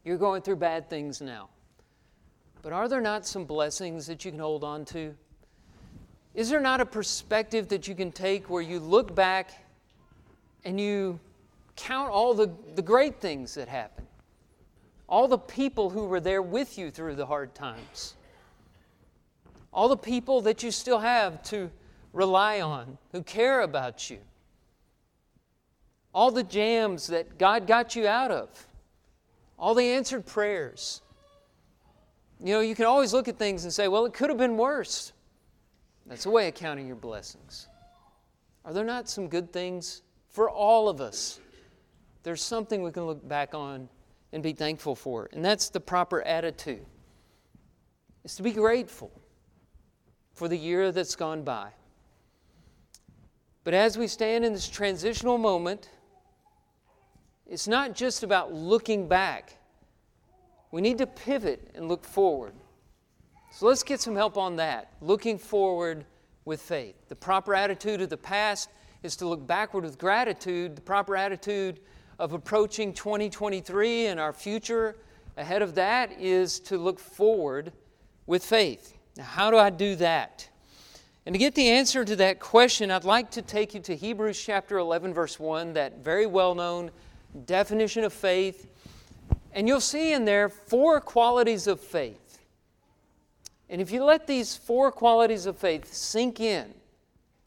You're 0.04 0.18
going 0.18 0.42
through 0.42 0.56
bad 0.56 0.90
things 0.90 1.20
now. 1.20 1.48
But 2.62 2.72
are 2.72 2.88
there 2.88 3.00
not 3.00 3.26
some 3.26 3.44
blessings 3.44 4.06
that 4.06 4.24
you 4.24 4.30
can 4.30 4.40
hold 4.40 4.64
on 4.64 4.84
to? 4.86 5.14
Is 6.34 6.50
there 6.50 6.60
not 6.60 6.80
a 6.80 6.86
perspective 6.86 7.68
that 7.68 7.88
you 7.88 7.94
can 7.94 8.12
take 8.12 8.50
where 8.50 8.62
you 8.62 8.80
look 8.80 9.14
back 9.14 9.50
and 10.64 10.80
you 10.80 11.18
count 11.80 12.10
all 12.10 12.34
the, 12.34 12.50
the 12.74 12.82
great 12.82 13.20
things 13.20 13.54
that 13.54 13.68
happened? 13.68 14.06
All 15.08 15.26
the 15.26 15.38
people 15.38 15.90
who 15.90 16.04
were 16.04 16.20
there 16.20 16.42
with 16.42 16.78
you 16.78 16.90
through 16.90 17.16
the 17.16 17.26
hard 17.26 17.54
times? 17.54 18.14
All 19.72 19.88
the 19.88 19.96
people 19.96 20.40
that 20.42 20.62
you 20.62 20.70
still 20.70 20.98
have 20.98 21.42
to 21.44 21.70
rely 22.12 22.60
on, 22.60 22.98
who 23.12 23.22
care 23.22 23.62
about 23.62 24.10
you? 24.10 24.18
All 26.12 26.30
the 26.30 26.42
jams 26.42 27.06
that 27.08 27.38
God 27.38 27.66
got 27.66 27.96
you 27.96 28.06
out 28.06 28.30
of? 28.30 28.66
All 29.58 29.74
the 29.74 29.84
answered 29.84 30.26
prayers? 30.26 31.02
You 32.42 32.54
know, 32.54 32.60
you 32.60 32.74
can 32.74 32.86
always 32.86 33.12
look 33.12 33.28
at 33.28 33.38
things 33.38 33.64
and 33.64 33.72
say, 33.72 33.88
well, 33.88 34.06
it 34.06 34.12
could 34.12 34.28
have 34.28 34.38
been 34.38 34.56
worse. 34.56 35.12
That's 36.06 36.26
a 36.26 36.30
way 36.30 36.48
of 36.48 36.54
counting 36.54 36.86
your 36.86 36.96
blessings. 36.96 37.68
Are 38.64 38.72
there 38.72 38.84
not 38.84 39.08
some 39.08 39.28
good 39.28 39.52
things 39.52 40.02
for 40.28 40.50
all 40.50 40.88
of 40.88 41.00
us? 41.00 41.40
There's 42.22 42.42
something 42.42 42.82
we 42.82 42.90
can 42.90 43.06
look 43.06 43.26
back 43.26 43.54
on 43.54 43.88
and 44.32 44.42
be 44.42 44.52
thankful 44.52 44.94
for. 44.94 45.28
And 45.32 45.44
that's 45.44 45.68
the 45.70 45.80
proper 45.80 46.22
attitude. 46.22 46.84
Is 48.24 48.36
to 48.36 48.42
be 48.42 48.52
grateful 48.52 49.10
for 50.34 50.48
the 50.48 50.56
year 50.56 50.92
that's 50.92 51.16
gone 51.16 51.42
by. 51.42 51.70
But 53.64 53.74
as 53.74 53.96
we 53.96 54.06
stand 54.06 54.44
in 54.44 54.52
this 54.52 54.68
transitional 54.68 55.38
moment, 55.38 55.90
it's 57.46 57.66
not 57.66 57.94
just 57.94 58.22
about 58.22 58.52
looking 58.52 59.08
back 59.08 59.56
we 60.70 60.80
need 60.80 60.98
to 60.98 61.06
pivot 61.06 61.70
and 61.74 61.88
look 61.88 62.04
forward. 62.04 62.52
So 63.52 63.66
let's 63.66 63.82
get 63.82 64.00
some 64.00 64.14
help 64.14 64.36
on 64.36 64.56
that. 64.56 64.92
Looking 65.00 65.38
forward 65.38 66.04
with 66.44 66.62
faith. 66.62 66.94
The 67.08 67.16
proper 67.16 67.54
attitude 67.54 68.00
of 68.00 68.08
the 68.08 68.16
past 68.16 68.70
is 69.02 69.16
to 69.16 69.26
look 69.26 69.44
backward 69.46 69.84
with 69.84 69.98
gratitude. 69.98 70.76
The 70.76 70.82
proper 70.82 71.16
attitude 71.16 71.80
of 72.20 72.32
approaching 72.32 72.92
2023 72.92 74.06
and 74.06 74.20
our 74.20 74.32
future 74.32 74.96
ahead 75.36 75.62
of 75.62 75.74
that 75.74 76.12
is 76.20 76.60
to 76.60 76.78
look 76.78 77.00
forward 77.00 77.72
with 78.26 78.44
faith. 78.44 78.96
Now, 79.16 79.24
how 79.24 79.50
do 79.50 79.56
I 79.56 79.70
do 79.70 79.96
that? 79.96 80.48
And 81.26 81.34
to 81.34 81.38
get 81.38 81.54
the 81.54 81.68
answer 81.68 82.04
to 82.04 82.16
that 82.16 82.38
question, 82.38 82.90
I'd 82.90 83.04
like 83.04 83.30
to 83.32 83.42
take 83.42 83.74
you 83.74 83.80
to 83.80 83.96
Hebrews 83.96 84.40
chapter 84.40 84.78
11, 84.78 85.12
verse 85.12 85.40
1, 85.40 85.72
that 85.72 86.04
very 86.04 86.26
well 86.26 86.54
known 86.54 86.90
definition 87.46 88.04
of 88.04 88.12
faith 88.12 88.68
and 89.52 89.66
you'll 89.66 89.80
see 89.80 90.12
in 90.12 90.24
there 90.24 90.48
four 90.48 91.00
qualities 91.00 91.66
of 91.66 91.80
faith. 91.80 92.38
And 93.68 93.80
if 93.80 93.90
you 93.90 94.04
let 94.04 94.26
these 94.26 94.56
four 94.56 94.92
qualities 94.92 95.46
of 95.46 95.56
faith 95.56 95.92
sink 95.92 96.40
in, 96.40 96.74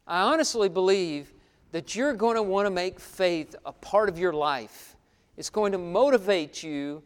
I 0.07 0.21
honestly 0.21 0.69
believe 0.69 1.32
that 1.73 1.95
you're 1.95 2.13
going 2.13 2.37
to 2.37 2.43
want 2.43 2.65
to 2.65 2.69
make 2.71 2.99
faith 2.99 3.55
a 3.65 3.73
part 3.73 4.07
of 4.07 4.17
your 4.17 4.31
life. 4.31 4.95
It's 5.35 5.49
going 5.49 5.73
to 5.73 5.77
motivate 5.77 6.63
you 6.63 7.03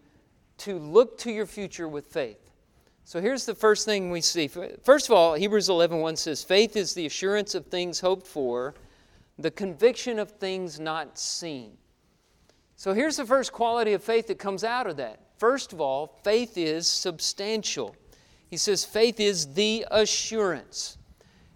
to 0.59 0.77
look 0.77 1.17
to 1.19 1.31
your 1.31 1.47
future 1.47 1.87
with 1.87 2.05
faith. 2.05 2.51
So 3.03 3.19
here's 3.19 3.45
the 3.45 3.55
first 3.55 3.85
thing 3.85 4.11
we 4.11 4.21
see. 4.21 4.47
First 4.47 5.07
of 5.07 5.13
all, 5.13 5.33
Hebrews 5.33 5.69
11:1 5.69 6.17
says, 6.17 6.43
"Faith 6.43 6.75
is 6.75 6.93
the 6.93 7.07
assurance 7.07 7.55
of 7.55 7.65
things 7.65 8.01
hoped 8.01 8.27
for, 8.27 8.75
the 9.39 9.49
conviction 9.49 10.19
of 10.19 10.31
things 10.31 10.79
not 10.79 11.17
seen." 11.17 11.77
So 12.75 12.93
here's 12.93 13.17
the 13.17 13.25
first 13.25 13.51
quality 13.51 13.93
of 13.93 14.03
faith 14.03 14.27
that 14.27 14.37
comes 14.37 14.63
out 14.63 14.85
of 14.85 14.97
that 14.97 15.19
First 15.37 15.71
of 15.71 15.79
all, 15.79 16.19
faith 16.23 16.57
is 16.57 16.87
substantial. 16.87 17.95
He 18.49 18.57
says 18.57 18.83
faith 18.83 19.19
is 19.19 19.53
the 19.53 19.85
assurance. 19.91 20.97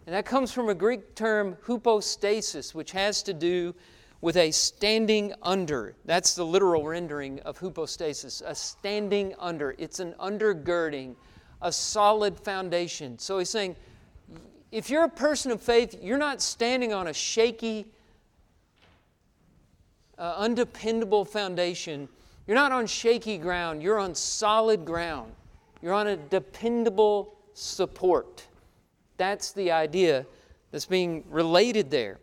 And 0.05 0.15
that 0.15 0.25
comes 0.25 0.51
from 0.51 0.69
a 0.69 0.73
Greek 0.73 1.15
term, 1.15 1.57
hypostasis, 1.65 2.73
which 2.73 2.91
has 2.91 3.21
to 3.23 3.33
do 3.33 3.75
with 4.21 4.37
a 4.37 4.51
standing 4.51 5.33
under. 5.41 5.95
That's 6.05 6.35
the 6.35 6.45
literal 6.45 6.85
rendering 6.85 7.39
of 7.41 7.57
hypostasis, 7.57 8.41
a 8.45 8.53
standing 8.53 9.33
under. 9.39 9.75
It's 9.77 9.99
an 9.99 10.13
undergirding, 10.19 11.15
a 11.61 11.71
solid 11.71 12.39
foundation. 12.39 13.17
So 13.19 13.39
he's 13.39 13.49
saying, 13.49 13.75
if 14.71 14.89
you're 14.89 15.03
a 15.03 15.09
person 15.09 15.51
of 15.51 15.61
faith, 15.61 15.95
you're 16.01 16.17
not 16.17 16.41
standing 16.41 16.93
on 16.93 17.07
a 17.07 17.13
shaky, 17.13 17.85
uh, 20.17 20.35
undependable 20.37 21.25
foundation. 21.25 22.07
You're 22.47 22.55
not 22.55 22.71
on 22.71 22.87
shaky 22.87 23.37
ground, 23.37 23.83
you're 23.83 23.99
on 23.99 24.15
solid 24.15 24.85
ground. 24.85 25.33
You're 25.81 25.93
on 25.93 26.07
a 26.07 26.15
dependable 26.15 27.35
support. 27.53 28.45
That's 29.21 29.51
the 29.51 29.71
idea 29.71 30.25
that's 30.71 30.87
being 30.87 31.23
related 31.29 31.91
there. 31.91 32.17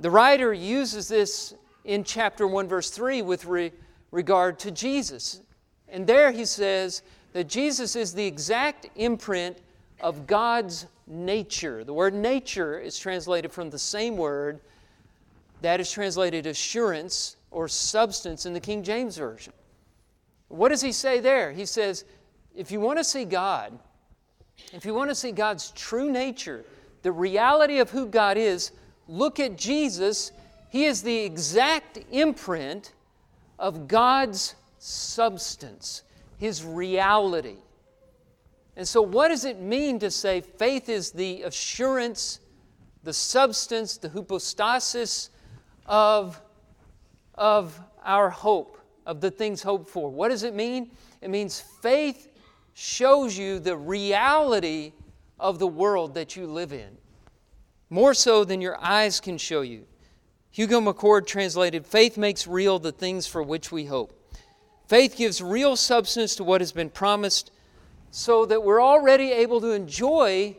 The 0.00 0.10
writer 0.10 0.52
uses 0.52 1.06
this 1.06 1.54
in 1.84 2.02
chapter 2.02 2.48
1, 2.48 2.66
verse 2.66 2.90
3, 2.90 3.22
with 3.22 3.44
re- 3.44 3.70
regard 4.10 4.58
to 4.58 4.72
Jesus. 4.72 5.40
And 5.88 6.04
there 6.04 6.32
he 6.32 6.44
says 6.44 7.02
that 7.32 7.44
Jesus 7.48 7.94
is 7.94 8.12
the 8.12 8.26
exact 8.26 8.90
imprint 8.96 9.58
of 10.00 10.26
God's 10.26 10.88
nature. 11.06 11.84
The 11.84 11.92
word 11.92 12.12
nature 12.12 12.80
is 12.80 12.98
translated 12.98 13.52
from 13.52 13.70
the 13.70 13.78
same 13.78 14.16
word 14.16 14.58
that 15.62 15.78
is 15.78 15.92
translated 15.92 16.46
assurance 16.46 17.36
or 17.52 17.68
substance 17.68 18.46
in 18.46 18.52
the 18.52 18.58
King 18.58 18.82
James 18.82 19.16
Version. 19.16 19.52
What 20.48 20.70
does 20.70 20.82
he 20.82 20.90
say 20.90 21.20
there? 21.20 21.52
He 21.52 21.66
says, 21.66 22.04
if 22.52 22.72
you 22.72 22.80
want 22.80 22.98
to 22.98 23.04
see 23.04 23.24
God, 23.24 23.78
if 24.72 24.84
you 24.84 24.94
want 24.94 25.10
to 25.10 25.14
see 25.14 25.32
God's 25.32 25.70
true 25.72 26.10
nature, 26.10 26.64
the 27.02 27.12
reality 27.12 27.78
of 27.78 27.90
who 27.90 28.06
God 28.06 28.36
is, 28.36 28.72
look 29.08 29.38
at 29.38 29.56
Jesus. 29.56 30.32
He 30.70 30.84
is 30.84 31.02
the 31.02 31.16
exact 31.16 31.98
imprint 32.10 32.92
of 33.58 33.88
God's 33.88 34.54
substance, 34.78 36.02
His 36.38 36.64
reality. 36.64 37.56
And 38.76 38.86
so, 38.86 39.00
what 39.00 39.28
does 39.28 39.44
it 39.44 39.60
mean 39.60 39.98
to 40.00 40.10
say 40.10 40.40
faith 40.40 40.88
is 40.88 41.10
the 41.10 41.42
assurance, 41.42 42.40
the 43.04 43.12
substance, 43.12 43.96
the 43.96 44.10
hypostasis 44.10 45.30
of, 45.86 46.40
of 47.34 47.78
our 48.04 48.28
hope, 48.28 48.78
of 49.06 49.20
the 49.20 49.30
things 49.30 49.62
hoped 49.62 49.88
for? 49.88 50.10
What 50.10 50.28
does 50.28 50.42
it 50.42 50.54
mean? 50.54 50.90
It 51.22 51.30
means 51.30 51.60
faith 51.80 52.28
shows 52.78 53.38
you 53.38 53.58
the 53.58 53.74
reality 53.74 54.92
of 55.40 55.58
the 55.58 55.66
world 55.66 56.12
that 56.12 56.36
you 56.36 56.46
live 56.46 56.74
in, 56.74 56.98
more 57.88 58.12
so 58.12 58.44
than 58.44 58.60
your 58.60 58.78
eyes 58.78 59.18
can 59.18 59.38
show 59.38 59.62
you. 59.62 59.86
Hugo 60.50 60.78
McCord 60.82 61.26
translated 61.26 61.86
Faith 61.86 62.18
makes 62.18 62.46
real 62.46 62.78
the 62.78 62.92
things 62.92 63.26
for 63.26 63.42
which 63.42 63.72
we 63.72 63.86
hope. 63.86 64.12
Faith 64.88 65.16
gives 65.16 65.40
real 65.40 65.74
substance 65.74 66.36
to 66.36 66.44
what 66.44 66.60
has 66.60 66.70
been 66.70 66.90
promised 66.90 67.50
so 68.10 68.44
that 68.44 68.62
we're 68.62 68.82
already 68.82 69.32
able 69.32 69.58
to 69.62 69.70
enjoy 69.72 70.54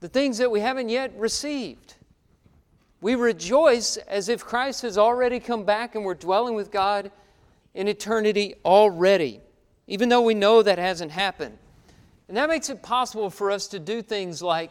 the 0.00 0.08
things 0.08 0.36
that 0.36 0.50
we 0.50 0.60
haven't 0.60 0.90
yet 0.90 1.18
received. 1.18 1.94
We 3.00 3.14
rejoice 3.14 3.96
as 3.96 4.28
if 4.28 4.44
Christ 4.44 4.82
has 4.82 4.98
already 4.98 5.40
come 5.40 5.64
back 5.64 5.94
and 5.94 6.04
we're 6.04 6.12
dwelling 6.12 6.54
with 6.54 6.70
God 6.70 7.10
in 7.72 7.88
eternity 7.88 8.54
already, 8.66 9.40
even 9.86 10.08
though 10.08 10.22
we 10.22 10.34
know 10.34 10.62
that 10.62 10.78
hasn't 10.78 11.12
happened. 11.12 11.58
And 12.28 12.36
that 12.36 12.48
makes 12.48 12.70
it 12.70 12.82
possible 12.82 13.30
for 13.30 13.50
us 13.50 13.66
to 13.68 13.78
do 13.78 14.02
things 14.02 14.42
like 14.42 14.70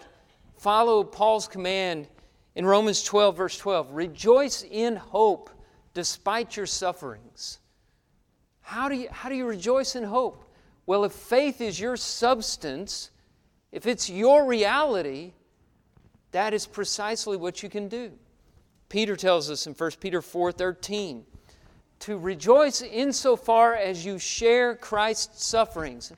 follow 0.57 1.03
Paul's 1.03 1.47
command 1.47 2.07
in 2.55 2.65
Romans 2.65 3.03
12, 3.03 3.37
verse 3.37 3.57
12 3.57 3.91
rejoice 3.91 4.63
in 4.63 4.95
hope 4.95 5.49
despite 5.93 6.55
your 6.55 6.65
sufferings. 6.65 7.59
How 8.61 8.87
do 8.87 8.95
you, 8.95 9.09
how 9.11 9.29
do 9.29 9.35
you 9.35 9.45
rejoice 9.45 9.95
in 9.95 10.03
hope? 10.03 10.45
Well, 10.85 11.03
if 11.03 11.11
faith 11.11 11.61
is 11.61 11.79
your 11.79 11.97
substance, 11.97 13.11
if 13.71 13.85
it's 13.85 14.09
your 14.09 14.45
reality, 14.45 15.33
that 16.31 16.53
is 16.53 16.65
precisely 16.65 17.37
what 17.37 17.61
you 17.61 17.69
can 17.69 17.87
do. 17.87 18.11
Peter 18.89 19.15
tells 19.15 19.49
us 19.49 19.67
in 19.67 19.73
1 19.73 19.91
Peter 19.99 20.21
4:13 20.21 21.23
to 22.01 22.17
rejoice 22.17 22.81
insofar 22.81 23.75
as 23.75 24.05
you 24.05 24.19
share 24.19 24.75
Christ's 24.75 25.45
sufferings. 25.45 26.11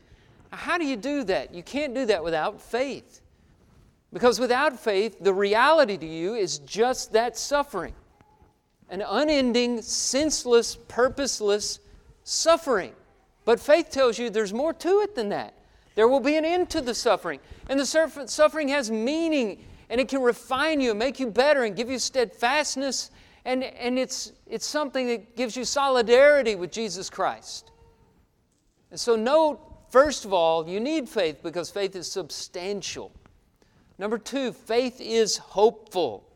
How 0.51 0.77
do 0.77 0.85
you 0.85 0.95
do 0.95 1.23
that? 1.25 1.53
You 1.53 1.63
can't 1.63 1.93
do 1.93 2.05
that 2.05 2.23
without 2.23 2.61
faith. 2.61 3.21
Because 4.11 4.39
without 4.39 4.79
faith, 4.79 5.17
the 5.19 5.33
reality 5.33 5.97
to 5.97 6.05
you 6.05 6.35
is 6.35 6.59
just 6.59 7.13
that 7.13 7.37
suffering 7.37 7.93
an 8.89 9.01
unending, 9.01 9.81
senseless, 9.81 10.75
purposeless 10.87 11.79
suffering. 12.23 12.91
But 13.43 13.59
faith 13.59 13.89
tells 13.89 14.19
you 14.19 14.29
there's 14.29 14.53
more 14.53 14.73
to 14.73 15.01
it 15.01 15.15
than 15.15 15.29
that. 15.29 15.55
There 15.95 16.07
will 16.07 16.19
be 16.19 16.37
an 16.37 16.45
end 16.45 16.69
to 16.71 16.81
the 16.81 16.93
suffering. 16.93 17.39
And 17.69 17.79
the 17.79 17.85
suffering 17.85 18.67
has 18.67 18.91
meaning 18.91 19.63
and 19.89 19.99
it 19.99 20.09
can 20.09 20.21
refine 20.21 20.79
you 20.79 20.91
and 20.91 20.99
make 20.99 21.19
you 21.19 21.27
better 21.27 21.63
and 21.63 21.75
give 21.75 21.89
you 21.89 21.97
steadfastness. 21.97 23.09
And, 23.45 23.63
and 23.63 23.99
it's, 23.99 24.31
it's 24.47 24.65
something 24.65 25.07
that 25.07 25.35
gives 25.35 25.55
you 25.57 25.65
solidarity 25.65 26.55
with 26.55 26.71
Jesus 26.71 27.09
Christ. 27.09 27.71
And 28.89 28.99
so, 28.99 29.15
note, 29.15 29.59
first 29.89 30.23
of 30.23 30.33
all, 30.33 30.67
you 30.67 30.79
need 30.79 31.09
faith 31.09 31.41
because 31.43 31.69
faith 31.69 31.95
is 31.95 32.09
substantial. 32.09 33.11
Number 33.97 34.17
two, 34.17 34.53
faith 34.53 35.01
is 35.01 35.37
hopeful. 35.37 36.29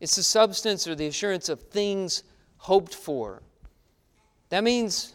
It's 0.00 0.16
the 0.16 0.22
substance 0.22 0.86
or 0.88 0.94
the 0.94 1.06
assurance 1.06 1.48
of 1.48 1.60
things 1.62 2.24
hoped 2.58 2.94
for. 2.94 3.42
That 4.48 4.64
means 4.64 5.14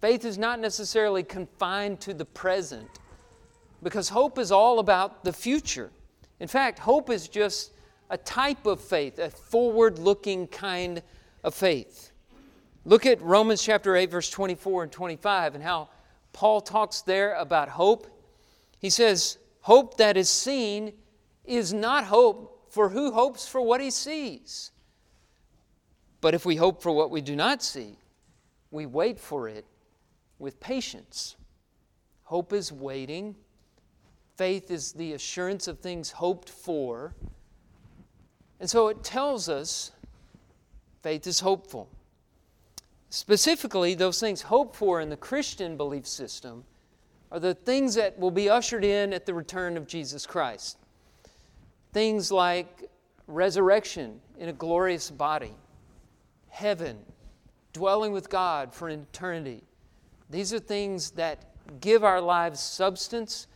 faith 0.00 0.24
is 0.24 0.38
not 0.38 0.60
necessarily 0.60 1.22
confined 1.22 2.00
to 2.00 2.14
the 2.14 2.24
present 2.24 2.88
because 3.82 4.08
hope 4.08 4.38
is 4.38 4.52
all 4.52 4.78
about 4.78 5.24
the 5.24 5.32
future. 5.32 5.90
In 6.40 6.48
fact, 6.48 6.78
hope 6.78 7.10
is 7.10 7.28
just 7.28 7.72
a 8.12 8.18
type 8.18 8.66
of 8.66 8.78
faith, 8.78 9.18
a 9.18 9.30
forward 9.30 9.98
looking 9.98 10.46
kind 10.46 11.02
of 11.42 11.54
faith. 11.54 12.12
Look 12.84 13.06
at 13.06 13.22
Romans 13.22 13.62
chapter 13.62 13.96
8, 13.96 14.10
verse 14.10 14.28
24 14.28 14.84
and 14.84 14.92
25, 14.92 15.54
and 15.54 15.64
how 15.64 15.88
Paul 16.34 16.60
talks 16.60 17.00
there 17.00 17.34
about 17.36 17.70
hope. 17.70 18.06
He 18.78 18.90
says, 18.90 19.38
Hope 19.62 19.96
that 19.96 20.18
is 20.18 20.28
seen 20.28 20.92
is 21.46 21.72
not 21.72 22.04
hope, 22.04 22.66
for 22.70 22.90
who 22.90 23.12
hopes 23.12 23.48
for 23.48 23.62
what 23.62 23.80
he 23.80 23.90
sees? 23.90 24.72
But 26.20 26.34
if 26.34 26.44
we 26.44 26.56
hope 26.56 26.82
for 26.82 26.92
what 26.92 27.10
we 27.10 27.22
do 27.22 27.34
not 27.34 27.62
see, 27.62 27.96
we 28.70 28.84
wait 28.84 29.18
for 29.18 29.48
it 29.48 29.64
with 30.38 30.60
patience. 30.60 31.36
Hope 32.24 32.52
is 32.52 32.70
waiting. 32.72 33.36
Faith 34.36 34.70
is 34.70 34.92
the 34.92 35.14
assurance 35.14 35.66
of 35.66 35.78
things 35.78 36.10
hoped 36.10 36.50
for. 36.50 37.14
And 38.62 38.70
so 38.70 38.86
it 38.86 39.02
tells 39.02 39.48
us 39.48 39.90
faith 41.02 41.26
is 41.26 41.40
hopeful. 41.40 41.88
Specifically, 43.10 43.94
those 43.94 44.20
things 44.20 44.40
hoped 44.40 44.76
for 44.76 45.00
in 45.00 45.10
the 45.10 45.16
Christian 45.16 45.76
belief 45.76 46.06
system 46.06 46.62
are 47.32 47.40
the 47.40 47.54
things 47.54 47.96
that 47.96 48.16
will 48.20 48.30
be 48.30 48.48
ushered 48.48 48.84
in 48.84 49.12
at 49.12 49.26
the 49.26 49.34
return 49.34 49.76
of 49.76 49.88
Jesus 49.88 50.26
Christ. 50.26 50.78
Things 51.92 52.30
like 52.30 52.88
resurrection 53.26 54.20
in 54.38 54.48
a 54.48 54.52
glorious 54.52 55.10
body, 55.10 55.56
heaven, 56.48 56.98
dwelling 57.72 58.12
with 58.12 58.30
God 58.30 58.72
for 58.72 58.88
eternity. 58.88 59.64
These 60.30 60.54
are 60.54 60.60
things 60.60 61.10
that 61.10 61.46
give 61.80 62.04
our 62.04 62.20
lives 62.20 62.60
substance. 62.60 63.48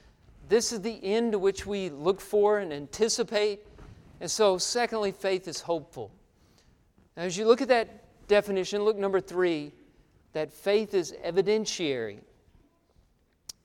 This 0.48 0.72
is 0.72 0.80
the 0.80 0.98
end 1.04 1.30
to 1.30 1.38
which 1.38 1.64
we 1.64 1.90
look 1.90 2.20
for 2.20 2.58
and 2.58 2.72
anticipate. 2.72 3.60
And 4.20 4.30
so, 4.30 4.58
secondly, 4.58 5.12
faith 5.12 5.46
is 5.46 5.60
hopeful. 5.60 6.10
Now, 7.16 7.24
as 7.24 7.36
you 7.36 7.46
look 7.46 7.60
at 7.60 7.68
that 7.68 8.26
definition, 8.28 8.82
look 8.82 8.96
number 8.96 9.20
three 9.20 9.72
that 10.32 10.52
faith 10.52 10.94
is 10.94 11.14
evidentiary. 11.24 12.18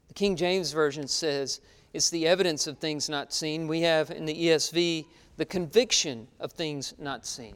The 0.07 0.13
King 0.13 0.35
James 0.35 0.71
Version 0.71 1.07
says 1.07 1.59
it's 1.93 2.09
the 2.09 2.27
evidence 2.27 2.67
of 2.67 2.77
things 2.77 3.09
not 3.09 3.33
seen. 3.33 3.67
We 3.67 3.81
have 3.81 4.11
in 4.11 4.25
the 4.25 4.47
ESV 4.47 5.05
the 5.37 5.45
conviction 5.45 6.27
of 6.39 6.51
things 6.51 6.93
not 6.97 7.25
seen. 7.25 7.55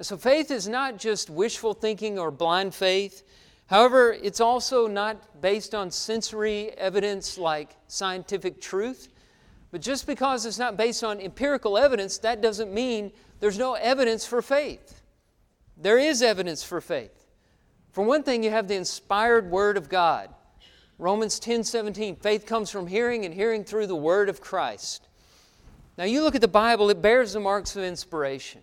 So 0.00 0.16
faith 0.16 0.50
is 0.50 0.68
not 0.68 0.98
just 0.98 1.30
wishful 1.30 1.74
thinking 1.74 2.18
or 2.18 2.30
blind 2.30 2.74
faith. 2.74 3.22
However, 3.66 4.12
it's 4.12 4.40
also 4.40 4.86
not 4.86 5.40
based 5.40 5.74
on 5.74 5.90
sensory 5.90 6.70
evidence 6.72 7.38
like 7.38 7.76
scientific 7.88 8.60
truth. 8.60 9.08
But 9.72 9.80
just 9.80 10.06
because 10.06 10.46
it's 10.46 10.58
not 10.58 10.76
based 10.76 11.02
on 11.02 11.20
empirical 11.20 11.76
evidence, 11.76 12.18
that 12.18 12.40
doesn't 12.40 12.72
mean 12.72 13.10
there's 13.40 13.58
no 13.58 13.74
evidence 13.74 14.24
for 14.24 14.42
faith. 14.42 15.02
There 15.76 15.98
is 15.98 16.22
evidence 16.22 16.62
for 16.62 16.80
faith. 16.80 17.26
For 17.90 18.04
one 18.04 18.22
thing, 18.22 18.44
you 18.44 18.50
have 18.50 18.68
the 18.68 18.76
inspired 18.76 19.50
Word 19.50 19.76
of 19.76 19.88
God. 19.88 20.28
Romans 20.98 21.40
10 21.40 21.64
17, 21.64 22.16
faith 22.16 22.46
comes 22.46 22.70
from 22.70 22.86
hearing, 22.86 23.24
and 23.24 23.34
hearing 23.34 23.64
through 23.64 23.86
the 23.86 23.96
Word 23.96 24.28
of 24.28 24.40
Christ. 24.40 25.08
Now, 25.98 26.04
you 26.04 26.22
look 26.22 26.34
at 26.34 26.40
the 26.40 26.48
Bible, 26.48 26.88
it 26.90 27.02
bears 27.02 27.32
the 27.32 27.40
marks 27.40 27.74
of 27.74 27.82
inspiration. 27.82 28.60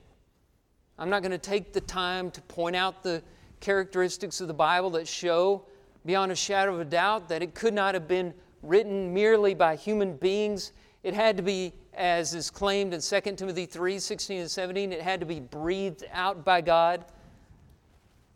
I'm 0.98 1.10
not 1.10 1.22
going 1.22 1.32
to 1.32 1.38
take 1.38 1.74
the 1.74 1.82
time 1.82 2.32
to 2.32 2.42
point 2.44 2.76
out 2.76 3.04
the 3.04 3.24
characteristics 3.60 4.42
of 4.42 4.48
the 4.48 4.54
Bible 4.54 4.92
that 4.92 5.08
show 5.08 5.66
beyond 6.06 6.32
a 6.32 6.36
shadow 6.36 6.74
of 6.76 6.80
a 6.82 6.86
doubt 6.86 7.30
that 7.30 7.42
it 7.42 7.56
could 7.56 7.74
not 7.74 7.94
have 7.94 8.08
been 8.08 8.34
written 8.62 9.14
merely 9.14 9.54
by 9.54 9.76
human 9.76 10.16
beings. 10.16 10.72
It 11.04 11.14
had 11.14 11.38
to 11.38 11.44
be, 11.44 11.74
as 11.94 12.34
is 12.34 12.50
claimed 12.50 12.94
in 12.94 13.02
2 13.02 13.22
Timothy 13.36 13.66
3 13.66 14.00
16 14.00 14.42
and 14.42 14.52
17, 14.52 14.92
it 14.92 15.02
had 15.02 15.20
to 15.20 15.26
be 15.26 15.40
breathed 15.40 16.04
out 16.12 16.44
by 16.44 16.62
God. 16.62 17.06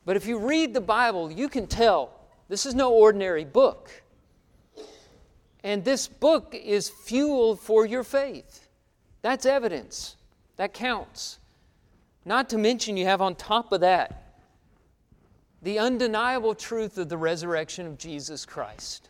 But 0.05 0.17
if 0.17 0.25
you 0.25 0.37
read 0.37 0.73
the 0.73 0.81
Bible, 0.81 1.31
you 1.31 1.49
can 1.49 1.67
tell 1.67 2.11
this 2.49 2.65
is 2.65 2.75
no 2.75 2.91
ordinary 2.93 3.45
book. 3.45 3.89
And 5.63 5.83
this 5.83 6.07
book 6.07 6.53
is 6.53 6.89
fuel 6.89 7.55
for 7.55 7.85
your 7.85 8.03
faith. 8.03 8.67
That's 9.21 9.45
evidence. 9.45 10.17
That 10.57 10.73
counts. 10.73 11.39
Not 12.25 12.49
to 12.49 12.57
mention, 12.57 12.97
you 12.97 13.05
have 13.05 13.21
on 13.21 13.35
top 13.35 13.71
of 13.71 13.81
that 13.81 14.19
the 15.61 15.79
undeniable 15.79 16.53
truth 16.53 16.97
of 16.97 17.07
the 17.07 17.17
resurrection 17.17 17.87
of 17.87 17.97
Jesus 17.97 18.45
Christ. 18.45 19.09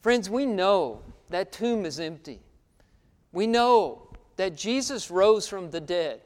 Friends, 0.00 0.30
we 0.30 0.46
know 0.46 1.02
that 1.30 1.52
tomb 1.52 1.84
is 1.84 2.00
empty. 2.00 2.40
We 3.32 3.46
know 3.46 4.08
that 4.36 4.56
Jesus 4.56 5.10
rose 5.10 5.48
from 5.48 5.70
the 5.70 5.80
dead. 5.80 6.20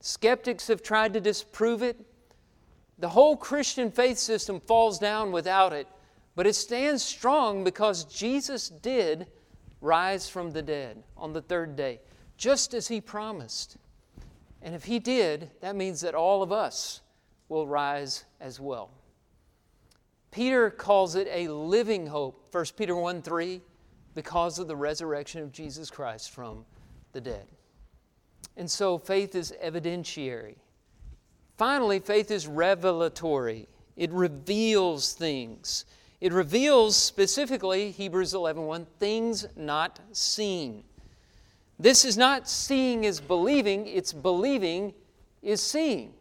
Skeptics 0.00 0.68
have 0.68 0.82
tried 0.82 1.12
to 1.14 1.20
disprove 1.20 1.82
it. 1.82 1.96
The 2.98 3.08
whole 3.08 3.36
Christian 3.36 3.90
faith 3.90 4.18
system 4.18 4.60
falls 4.60 4.98
down 4.98 5.32
without 5.32 5.72
it, 5.72 5.86
but 6.34 6.46
it 6.46 6.54
stands 6.54 7.02
strong 7.02 7.64
because 7.64 8.04
Jesus 8.04 8.68
did 8.68 9.26
rise 9.80 10.28
from 10.28 10.50
the 10.50 10.62
dead 10.62 11.02
on 11.16 11.32
the 11.32 11.42
third 11.42 11.76
day, 11.76 12.00
just 12.36 12.74
as 12.74 12.88
he 12.88 13.00
promised. 13.00 13.76
And 14.62 14.74
if 14.74 14.84
he 14.84 14.98
did, 14.98 15.50
that 15.60 15.76
means 15.76 16.00
that 16.00 16.14
all 16.14 16.42
of 16.42 16.50
us 16.50 17.00
will 17.48 17.66
rise 17.66 18.24
as 18.40 18.60
well. 18.60 18.90
Peter 20.30 20.70
calls 20.70 21.14
it 21.14 21.28
a 21.30 21.48
living 21.48 22.06
hope, 22.06 22.48
1 22.52 22.64
Peter 22.76 22.94
1 22.94 23.22
3, 23.22 23.60
because 24.14 24.58
of 24.58 24.68
the 24.68 24.76
resurrection 24.76 25.42
of 25.42 25.52
Jesus 25.52 25.90
Christ 25.90 26.30
from 26.30 26.64
the 27.12 27.20
dead. 27.20 27.46
And 28.56 28.70
so 28.70 28.98
faith 28.98 29.34
is 29.34 29.52
evidentiary. 29.62 30.56
Finally, 31.56 32.00
faith 32.00 32.30
is 32.30 32.46
revelatory. 32.46 33.68
It 33.96 34.12
reveals 34.12 35.12
things. 35.12 35.84
It 36.20 36.32
reveals 36.32 36.96
specifically 36.96 37.90
Hebrews 37.90 38.34
11:1 38.34 38.86
things 38.98 39.46
not 39.56 40.00
seen. 40.12 40.84
This 41.78 42.04
is 42.04 42.16
not 42.16 42.48
seeing 42.48 43.04
is 43.04 43.20
believing, 43.20 43.86
it's 43.86 44.12
believing 44.12 44.94
is 45.42 45.62
seeing. 45.62 46.14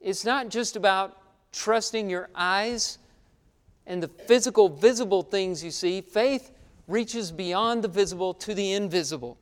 It's 0.00 0.24
not 0.24 0.48
just 0.48 0.74
about 0.76 1.16
trusting 1.52 2.10
your 2.10 2.30
eyes 2.34 2.98
and 3.86 4.02
the 4.02 4.08
physical, 4.08 4.68
visible 4.68 5.22
things 5.22 5.62
you 5.62 5.70
see. 5.70 6.00
Faith 6.00 6.50
reaches 6.90 7.30
beyond 7.30 7.84
the 7.84 7.88
visible 7.88 8.34
to 8.34 8.54
the 8.54 8.72
invisible. 8.72 9.38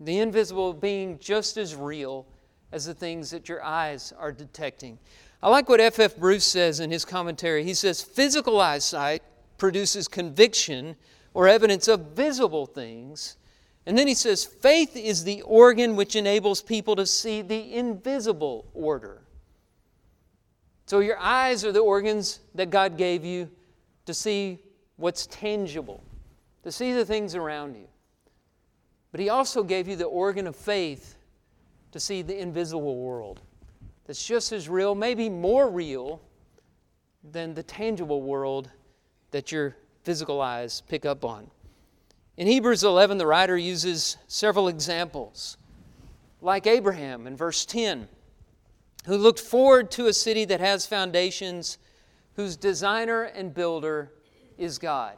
The 0.00 0.18
invisible 0.18 0.72
being 0.72 1.18
just 1.18 1.56
as 1.56 1.74
real 1.74 2.26
as 2.72 2.86
the 2.86 2.94
things 2.94 3.30
that 3.30 3.48
your 3.48 3.62
eyes 3.62 4.12
are 4.18 4.32
detecting. 4.32 4.98
I 5.42 5.48
like 5.48 5.68
what 5.68 5.80
F.F. 5.80 6.16
Bruce 6.16 6.44
says 6.44 6.80
in 6.80 6.90
his 6.90 7.04
commentary. 7.04 7.64
He 7.64 7.74
says, 7.74 8.00
Physical 8.00 8.60
eyesight 8.60 9.22
produces 9.58 10.08
conviction 10.08 10.96
or 11.34 11.48
evidence 11.48 11.88
of 11.88 12.12
visible 12.12 12.66
things. 12.66 13.36
And 13.86 13.98
then 13.98 14.06
he 14.06 14.14
says, 14.14 14.44
Faith 14.44 14.96
is 14.96 15.24
the 15.24 15.42
organ 15.42 15.96
which 15.96 16.14
enables 16.14 16.62
people 16.62 16.96
to 16.96 17.06
see 17.06 17.42
the 17.42 17.74
invisible 17.74 18.66
order. 18.72 19.22
So 20.86 21.00
your 21.00 21.18
eyes 21.18 21.64
are 21.64 21.72
the 21.72 21.80
organs 21.80 22.40
that 22.54 22.70
God 22.70 22.96
gave 22.96 23.24
you 23.24 23.50
to 24.06 24.14
see 24.14 24.58
what's 24.96 25.26
tangible, 25.26 26.02
to 26.62 26.72
see 26.72 26.92
the 26.92 27.04
things 27.04 27.34
around 27.34 27.74
you. 27.74 27.88
But 29.10 29.20
He 29.20 29.28
also 29.28 29.62
gave 29.62 29.88
you 29.88 29.96
the 29.96 30.04
organ 30.04 30.46
of 30.46 30.56
faith 30.56 31.16
to 31.92 32.00
see 32.00 32.22
the 32.22 32.38
invisible 32.38 32.96
world 32.96 33.40
that's 34.06 34.24
just 34.24 34.52
as 34.52 34.68
real, 34.68 34.94
maybe 34.94 35.28
more 35.28 35.70
real 35.70 36.20
than 37.22 37.54
the 37.54 37.62
tangible 37.62 38.22
world 38.22 38.70
that 39.30 39.52
your 39.52 39.76
physical 40.02 40.40
eyes 40.40 40.82
pick 40.88 41.06
up 41.06 41.24
on. 41.24 41.50
In 42.36 42.46
Hebrews 42.46 42.82
11, 42.82 43.18
the 43.18 43.26
writer 43.26 43.56
uses 43.56 44.16
several 44.26 44.68
examples, 44.68 45.56
like 46.40 46.66
Abraham 46.66 47.26
in 47.26 47.36
verse 47.36 47.64
10, 47.64 48.08
who 49.06 49.16
looked 49.16 49.40
forward 49.40 49.90
to 49.92 50.06
a 50.06 50.12
city 50.12 50.44
that 50.46 50.60
has 50.60 50.86
foundations, 50.86 51.78
whose 52.34 52.56
designer 52.56 53.24
and 53.24 53.54
builder 53.54 54.12
is 54.58 54.78
God. 54.78 55.16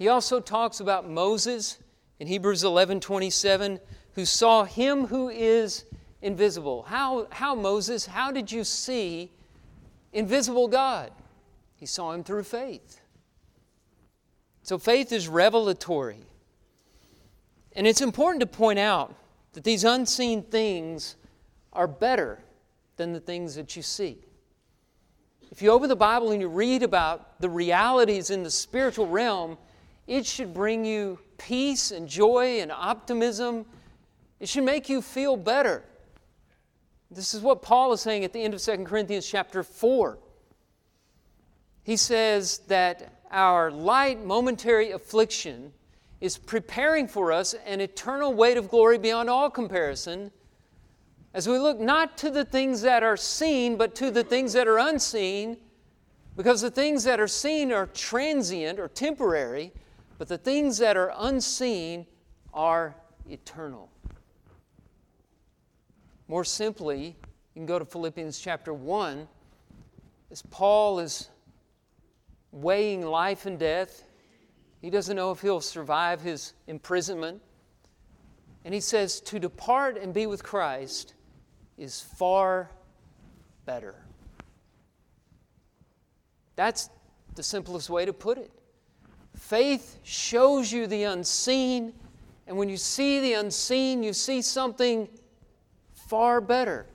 He 0.00 0.08
also 0.08 0.40
talks 0.40 0.80
about 0.80 1.06
Moses 1.06 1.78
in 2.20 2.26
Hebrews 2.26 2.64
11 2.64 3.00
27, 3.00 3.78
who 4.14 4.24
saw 4.24 4.64
him 4.64 5.08
who 5.08 5.28
is 5.28 5.84
invisible. 6.22 6.84
How, 6.84 7.26
how, 7.30 7.54
Moses, 7.54 8.06
how 8.06 8.32
did 8.32 8.50
you 8.50 8.64
see 8.64 9.30
invisible 10.14 10.68
God? 10.68 11.12
He 11.76 11.84
saw 11.84 12.12
him 12.12 12.24
through 12.24 12.44
faith. 12.44 13.02
So 14.62 14.78
faith 14.78 15.12
is 15.12 15.28
revelatory. 15.28 16.24
And 17.76 17.86
it's 17.86 18.00
important 18.00 18.40
to 18.40 18.46
point 18.46 18.78
out 18.78 19.14
that 19.52 19.64
these 19.64 19.84
unseen 19.84 20.44
things 20.44 21.16
are 21.74 21.86
better 21.86 22.38
than 22.96 23.12
the 23.12 23.20
things 23.20 23.54
that 23.56 23.76
you 23.76 23.82
see. 23.82 24.16
If 25.50 25.60
you 25.60 25.70
open 25.70 25.90
the 25.90 25.96
Bible 25.96 26.30
and 26.30 26.40
you 26.40 26.48
read 26.48 26.82
about 26.82 27.38
the 27.38 27.50
realities 27.50 28.30
in 28.30 28.44
the 28.44 28.50
spiritual 28.50 29.06
realm, 29.06 29.58
it 30.10 30.26
should 30.26 30.52
bring 30.52 30.84
you 30.84 31.20
peace 31.38 31.92
and 31.92 32.08
joy 32.08 32.60
and 32.60 32.72
optimism. 32.72 33.64
It 34.40 34.48
should 34.48 34.64
make 34.64 34.88
you 34.88 35.02
feel 35.02 35.36
better. 35.36 35.84
This 37.12 37.32
is 37.32 37.42
what 37.42 37.62
Paul 37.62 37.92
is 37.92 38.00
saying 38.00 38.24
at 38.24 38.32
the 38.32 38.42
end 38.42 38.52
of 38.52 38.60
2 38.60 38.78
Corinthians 38.78 39.24
chapter 39.24 39.62
4. 39.62 40.18
He 41.84 41.96
says 41.96 42.58
that 42.66 43.22
our 43.30 43.70
light 43.70 44.24
momentary 44.24 44.90
affliction 44.90 45.72
is 46.20 46.36
preparing 46.36 47.06
for 47.06 47.30
us 47.30 47.54
an 47.64 47.80
eternal 47.80 48.34
weight 48.34 48.56
of 48.56 48.68
glory 48.68 48.98
beyond 48.98 49.30
all 49.30 49.48
comparison 49.48 50.32
as 51.34 51.48
we 51.48 51.56
look 51.56 51.78
not 51.78 52.18
to 52.18 52.30
the 52.30 52.44
things 52.44 52.82
that 52.82 53.04
are 53.04 53.16
seen, 53.16 53.76
but 53.76 53.94
to 53.94 54.10
the 54.10 54.24
things 54.24 54.54
that 54.54 54.66
are 54.66 54.78
unseen, 54.78 55.56
because 56.36 56.62
the 56.62 56.70
things 56.70 57.04
that 57.04 57.20
are 57.20 57.28
seen 57.28 57.70
are 57.70 57.86
transient 57.86 58.80
or 58.80 58.88
temporary, 58.88 59.72
but 60.20 60.28
the 60.28 60.36
things 60.36 60.76
that 60.76 60.98
are 60.98 61.14
unseen 61.16 62.04
are 62.52 62.94
eternal. 63.26 63.90
More 66.28 66.44
simply, 66.44 67.16
you 67.54 67.54
can 67.54 67.64
go 67.64 67.78
to 67.78 67.86
Philippians 67.86 68.38
chapter 68.38 68.74
1 68.74 69.26
as 70.30 70.42
Paul 70.42 70.98
is 70.98 71.30
weighing 72.52 73.00
life 73.00 73.46
and 73.46 73.58
death. 73.58 74.04
He 74.82 74.90
doesn't 74.90 75.16
know 75.16 75.30
if 75.30 75.40
he'll 75.40 75.62
survive 75.62 76.20
his 76.20 76.52
imprisonment. 76.66 77.40
And 78.66 78.74
he 78.74 78.80
says, 78.80 79.22
To 79.22 79.38
depart 79.38 79.96
and 79.96 80.12
be 80.12 80.26
with 80.26 80.42
Christ 80.42 81.14
is 81.78 82.02
far 82.02 82.70
better. 83.64 83.94
That's 86.56 86.90
the 87.36 87.42
simplest 87.42 87.88
way 87.88 88.04
to 88.04 88.12
put 88.12 88.36
it. 88.36 88.59
Faith 89.40 89.98
shows 90.04 90.70
you 90.70 90.86
the 90.86 91.02
unseen, 91.02 91.92
and 92.46 92.56
when 92.56 92.68
you 92.68 92.76
see 92.76 93.18
the 93.20 93.32
unseen, 93.32 94.02
you 94.02 94.12
see 94.12 94.42
something 94.42 95.08
far 95.92 96.40
better. 96.40 96.86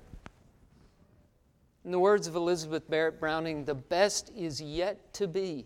In 1.83 1.91
the 1.91 1.99
words 1.99 2.27
of 2.27 2.35
Elizabeth 2.35 2.89
Barrett 2.89 3.19
Browning, 3.19 3.65
the 3.65 3.75
best 3.75 4.31
is 4.37 4.61
yet 4.61 5.11
to 5.15 5.27
be. 5.27 5.65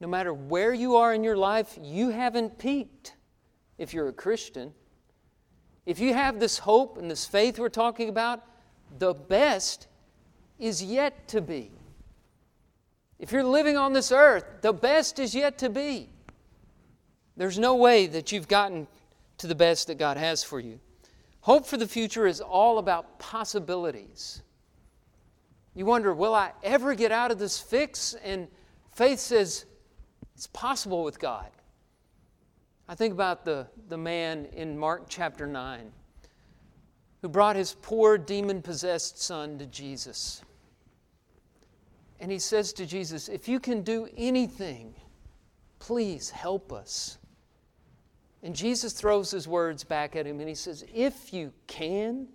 No 0.00 0.08
matter 0.08 0.32
where 0.32 0.72
you 0.72 0.96
are 0.96 1.14
in 1.14 1.22
your 1.22 1.36
life, 1.36 1.78
you 1.80 2.08
haven't 2.08 2.58
peaked 2.58 3.14
if 3.78 3.94
you're 3.94 4.08
a 4.08 4.12
Christian. 4.12 4.72
If 5.86 6.00
you 6.00 6.12
have 6.14 6.40
this 6.40 6.58
hope 6.58 6.96
and 6.98 7.10
this 7.10 7.26
faith 7.26 7.58
we're 7.58 7.68
talking 7.68 8.08
about, 8.08 8.42
the 8.98 9.14
best 9.14 9.86
is 10.58 10.82
yet 10.82 11.28
to 11.28 11.40
be. 11.40 11.70
If 13.20 13.32
you're 13.32 13.44
living 13.44 13.76
on 13.76 13.92
this 13.92 14.10
earth, 14.10 14.44
the 14.62 14.72
best 14.72 15.18
is 15.18 15.34
yet 15.34 15.58
to 15.58 15.68
be. 15.68 16.08
There's 17.36 17.58
no 17.58 17.76
way 17.76 18.06
that 18.08 18.32
you've 18.32 18.48
gotten 18.48 18.88
to 19.38 19.46
the 19.46 19.54
best 19.54 19.86
that 19.86 19.98
God 19.98 20.16
has 20.16 20.42
for 20.42 20.58
you. 20.58 20.80
Hope 21.42 21.66
for 21.66 21.76
the 21.76 21.86
future 21.86 22.26
is 22.26 22.40
all 22.40 22.78
about 22.78 23.18
possibilities. 23.18 24.42
You 25.74 25.86
wonder, 25.86 26.12
will 26.12 26.34
I 26.34 26.52
ever 26.62 26.94
get 26.94 27.12
out 27.12 27.30
of 27.30 27.38
this 27.38 27.60
fix? 27.60 28.14
And 28.24 28.48
faith 28.92 29.20
says, 29.20 29.66
it's 30.34 30.46
possible 30.48 31.04
with 31.04 31.18
God. 31.18 31.46
I 32.88 32.94
think 32.94 33.12
about 33.12 33.44
the, 33.44 33.68
the 33.88 33.98
man 33.98 34.46
in 34.52 34.76
Mark 34.76 35.04
chapter 35.08 35.46
9 35.46 35.92
who 37.22 37.28
brought 37.28 37.56
his 37.56 37.76
poor 37.82 38.16
demon 38.16 38.62
possessed 38.62 39.22
son 39.22 39.58
to 39.58 39.66
Jesus. 39.66 40.42
And 42.20 42.30
he 42.30 42.38
says 42.38 42.72
to 42.74 42.86
Jesus, 42.86 43.28
If 43.28 43.48
you 43.48 43.58
can 43.58 43.82
do 43.82 44.08
anything, 44.16 44.94
please 45.78 46.28
help 46.30 46.72
us. 46.72 47.18
And 48.42 48.54
Jesus 48.54 48.92
throws 48.92 49.30
his 49.30 49.48
words 49.48 49.84
back 49.84 50.16
at 50.16 50.26
him 50.26 50.38
and 50.38 50.48
he 50.48 50.54
says, 50.54 50.84
If 50.94 51.32
you 51.32 51.52
can, 51.66 52.28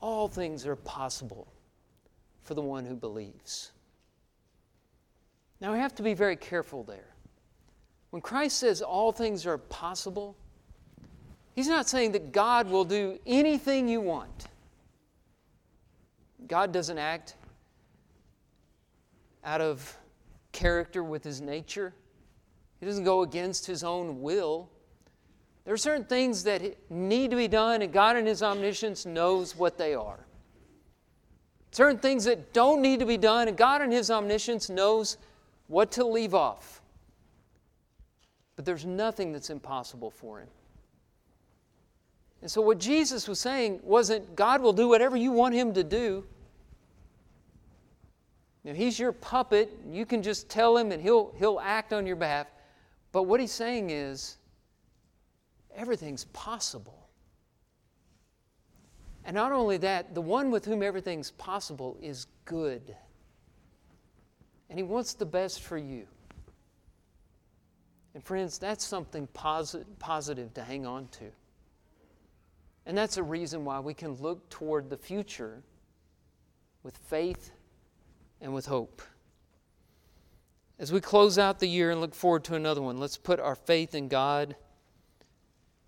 all 0.00 0.28
things 0.28 0.66
are 0.66 0.76
possible 0.76 1.52
for 2.42 2.54
the 2.54 2.62
one 2.62 2.84
who 2.84 2.94
believes. 2.94 3.72
Now, 5.60 5.72
we 5.72 5.78
have 5.78 5.94
to 5.96 6.02
be 6.02 6.14
very 6.14 6.34
careful 6.34 6.82
there. 6.82 7.14
When 8.10 8.20
Christ 8.20 8.58
says 8.58 8.82
all 8.82 9.12
things 9.12 9.46
are 9.46 9.58
possible, 9.58 10.36
he's 11.54 11.68
not 11.68 11.88
saying 11.88 12.12
that 12.12 12.32
God 12.32 12.68
will 12.68 12.84
do 12.84 13.18
anything 13.26 13.88
you 13.88 14.00
want. 14.00 14.46
God 16.48 16.72
doesn't 16.72 16.98
act 16.98 17.36
out 19.44 19.60
of 19.60 19.96
character 20.52 21.02
with 21.02 21.24
his 21.24 21.40
nature. 21.40 21.94
He 22.80 22.86
doesn't 22.86 23.04
go 23.04 23.22
against 23.22 23.66
his 23.66 23.84
own 23.84 24.22
will. 24.22 24.68
There 25.64 25.74
are 25.74 25.78
certain 25.78 26.04
things 26.04 26.44
that 26.44 26.62
need 26.90 27.30
to 27.30 27.36
be 27.36 27.48
done, 27.48 27.82
and 27.82 27.92
God 27.92 28.16
in 28.16 28.26
his 28.26 28.42
omniscience 28.42 29.06
knows 29.06 29.56
what 29.56 29.78
they 29.78 29.94
are. 29.94 30.26
Certain 31.70 31.98
things 31.98 32.24
that 32.24 32.52
don't 32.52 32.82
need 32.82 32.98
to 33.00 33.06
be 33.06 33.16
done, 33.16 33.48
and 33.48 33.56
God 33.56 33.82
in 33.82 33.90
his 33.90 34.10
omniscience 34.10 34.68
knows 34.68 35.16
what 35.68 35.92
to 35.92 36.04
leave 36.04 36.34
off. 36.34 36.82
But 38.56 38.64
there's 38.64 38.84
nothing 38.84 39.32
that's 39.32 39.48
impossible 39.48 40.10
for 40.10 40.40
him. 40.40 40.48
And 42.42 42.50
so, 42.50 42.60
what 42.60 42.78
Jesus 42.78 43.28
was 43.28 43.38
saying 43.38 43.80
wasn't 43.84 44.34
God 44.34 44.60
will 44.60 44.72
do 44.72 44.88
whatever 44.88 45.16
you 45.16 45.30
want 45.30 45.54
him 45.54 45.72
to 45.74 45.84
do. 45.84 46.24
Now, 48.64 48.74
he's 48.74 48.98
your 48.98 49.12
puppet. 49.12 49.76
You 49.90 50.06
can 50.06 50.22
just 50.22 50.48
tell 50.48 50.76
him 50.76 50.92
and 50.92 51.02
he'll, 51.02 51.34
he'll 51.36 51.60
act 51.60 51.92
on 51.92 52.06
your 52.06 52.16
behalf. 52.16 52.46
But 53.10 53.24
what 53.24 53.40
he's 53.40 53.52
saying 53.52 53.90
is, 53.90 54.38
everything's 55.74 56.24
possible. 56.26 57.08
And 59.24 59.34
not 59.34 59.52
only 59.52 59.76
that, 59.78 60.14
the 60.14 60.20
one 60.20 60.50
with 60.50 60.64
whom 60.64 60.82
everything's 60.82 61.30
possible 61.32 61.96
is 62.00 62.26
good. 62.44 62.94
And 64.70 64.78
he 64.78 64.82
wants 64.82 65.14
the 65.14 65.26
best 65.26 65.62
for 65.62 65.76
you. 65.76 66.06
And 68.14 68.22
friends, 68.22 68.58
that's 68.58 68.84
something 68.84 69.26
posit- 69.28 69.98
positive 69.98 70.54
to 70.54 70.62
hang 70.62 70.86
on 70.86 71.08
to. 71.08 71.24
And 72.86 72.96
that's 72.96 73.16
a 73.16 73.22
reason 73.22 73.64
why 73.64 73.80
we 73.80 73.94
can 73.94 74.14
look 74.14 74.48
toward 74.50 74.90
the 74.90 74.96
future 74.96 75.62
with 76.82 76.96
faith 76.96 77.52
and 78.42 78.52
with 78.52 78.66
hope. 78.66 79.00
As 80.78 80.92
we 80.92 81.00
close 81.00 81.38
out 81.38 81.60
the 81.60 81.68
year 81.68 81.92
and 81.92 82.00
look 82.00 82.14
forward 82.14 82.44
to 82.44 82.54
another 82.54 82.82
one, 82.82 82.98
let's 82.98 83.16
put 83.16 83.40
our 83.40 83.54
faith 83.54 83.94
in 83.94 84.08
God 84.08 84.56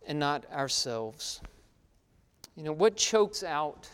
and 0.07 0.19
not 0.19 0.47
ourselves. 0.53 1.41
You 2.57 2.63
know, 2.63 2.73
what 2.73 2.97
chokes 2.97 3.43
out 3.43 3.91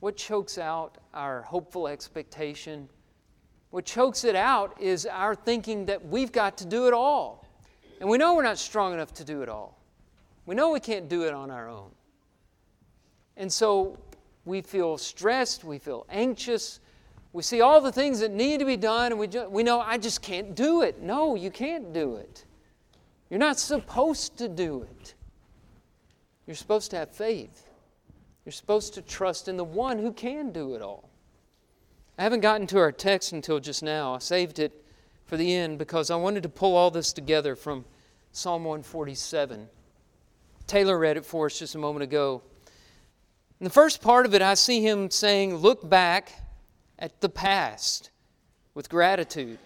what 0.00 0.16
chokes 0.16 0.58
out 0.58 0.98
our 1.14 1.42
hopeful 1.42 1.88
expectation? 1.88 2.88
What 3.70 3.84
chokes 3.84 4.24
it 4.24 4.36
out 4.36 4.80
is 4.80 5.06
our 5.06 5.34
thinking 5.34 5.86
that 5.86 6.06
we've 6.06 6.32
got 6.32 6.58
to 6.58 6.66
do 6.66 6.86
it 6.86 6.92
all. 6.92 7.46
And 8.00 8.08
we 8.08 8.18
know 8.18 8.34
we're 8.34 8.42
not 8.42 8.58
strong 8.58 8.92
enough 8.92 9.14
to 9.14 9.24
do 9.24 9.42
it 9.42 9.48
all. 9.48 9.80
We 10.44 10.54
know 10.54 10.70
we 10.70 10.80
can't 10.80 11.08
do 11.08 11.24
it 11.24 11.32
on 11.32 11.50
our 11.50 11.68
own. 11.68 11.90
And 13.36 13.52
so 13.52 13.98
we 14.44 14.60
feel 14.60 14.98
stressed, 14.98 15.64
we 15.64 15.78
feel 15.78 16.06
anxious, 16.08 16.80
we 17.36 17.42
see 17.42 17.60
all 17.60 17.82
the 17.82 17.92
things 17.92 18.20
that 18.20 18.30
need 18.30 18.60
to 18.60 18.64
be 18.64 18.78
done, 18.78 19.12
and 19.12 19.20
we, 19.20 19.26
ju- 19.26 19.46
we 19.50 19.62
know, 19.62 19.78
I 19.78 19.98
just 19.98 20.22
can't 20.22 20.54
do 20.54 20.80
it. 20.80 21.02
No, 21.02 21.34
you 21.34 21.50
can't 21.50 21.92
do 21.92 22.16
it. 22.16 22.46
You're 23.28 23.38
not 23.38 23.58
supposed 23.58 24.38
to 24.38 24.48
do 24.48 24.86
it. 24.90 25.12
You're 26.46 26.56
supposed 26.56 26.90
to 26.92 26.96
have 26.96 27.10
faith. 27.10 27.68
You're 28.46 28.54
supposed 28.54 28.94
to 28.94 29.02
trust 29.02 29.48
in 29.48 29.58
the 29.58 29.64
one 29.64 29.98
who 29.98 30.14
can 30.14 30.50
do 30.50 30.76
it 30.76 30.80
all. 30.80 31.10
I 32.16 32.22
haven't 32.22 32.40
gotten 32.40 32.66
to 32.68 32.78
our 32.78 32.90
text 32.90 33.32
until 33.32 33.60
just 33.60 33.82
now. 33.82 34.14
I 34.14 34.18
saved 34.18 34.58
it 34.58 34.72
for 35.26 35.36
the 35.36 35.54
end 35.54 35.76
because 35.76 36.10
I 36.10 36.16
wanted 36.16 36.42
to 36.44 36.48
pull 36.48 36.74
all 36.74 36.90
this 36.90 37.12
together 37.12 37.54
from 37.54 37.84
Psalm 38.32 38.64
147. 38.64 39.68
Taylor 40.66 40.98
read 40.98 41.18
it 41.18 41.26
for 41.26 41.44
us 41.44 41.58
just 41.58 41.74
a 41.74 41.78
moment 41.78 42.02
ago. 42.02 42.40
In 43.60 43.64
the 43.64 43.70
first 43.70 44.00
part 44.00 44.24
of 44.24 44.34
it, 44.34 44.40
I 44.40 44.54
see 44.54 44.80
him 44.80 45.10
saying, 45.10 45.54
Look 45.54 45.86
back 45.86 46.32
at 46.98 47.20
the 47.20 47.28
past 47.28 48.10
with 48.74 48.88
gratitude. 48.88 49.58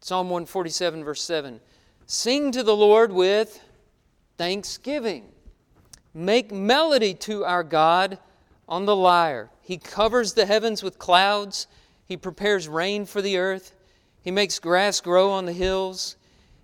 Psalm 0.00 0.30
147, 0.30 1.04
verse 1.04 1.22
7. 1.22 1.60
Sing 2.06 2.52
to 2.52 2.62
the 2.62 2.74
Lord 2.74 3.12
with 3.12 3.62
thanksgiving. 4.38 5.28
Make 6.14 6.50
melody 6.50 7.14
to 7.14 7.44
our 7.44 7.62
God 7.62 8.18
on 8.68 8.86
the 8.86 8.96
lyre. 8.96 9.50
He 9.60 9.78
covers 9.78 10.32
the 10.32 10.46
heavens 10.46 10.82
with 10.82 10.98
clouds. 10.98 11.66
He 12.06 12.16
prepares 12.16 12.66
rain 12.66 13.04
for 13.04 13.22
the 13.22 13.36
earth. 13.36 13.74
He 14.22 14.30
makes 14.30 14.58
grass 14.58 15.00
grow 15.00 15.30
on 15.30 15.44
the 15.44 15.52
hills. 15.52 16.16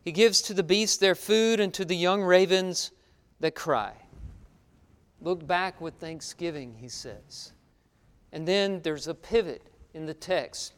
He 0.02 0.12
gives 0.12 0.42
to 0.42 0.54
the 0.54 0.62
beasts 0.62 0.96
their 0.96 1.14
food 1.14 1.60
and 1.60 1.72
to 1.74 1.84
the 1.84 1.96
young 1.96 2.22
ravens 2.22 2.90
that 3.40 3.54
cry. 3.54 3.92
Look 5.20 5.46
back 5.46 5.80
with 5.80 5.94
thanksgiving, 5.94 6.74
he 6.78 6.88
says. 6.88 7.52
And 8.32 8.46
then 8.46 8.80
there's 8.82 9.08
a 9.08 9.14
pivot 9.14 9.62
in 9.96 10.06
the 10.06 10.14
text 10.14 10.74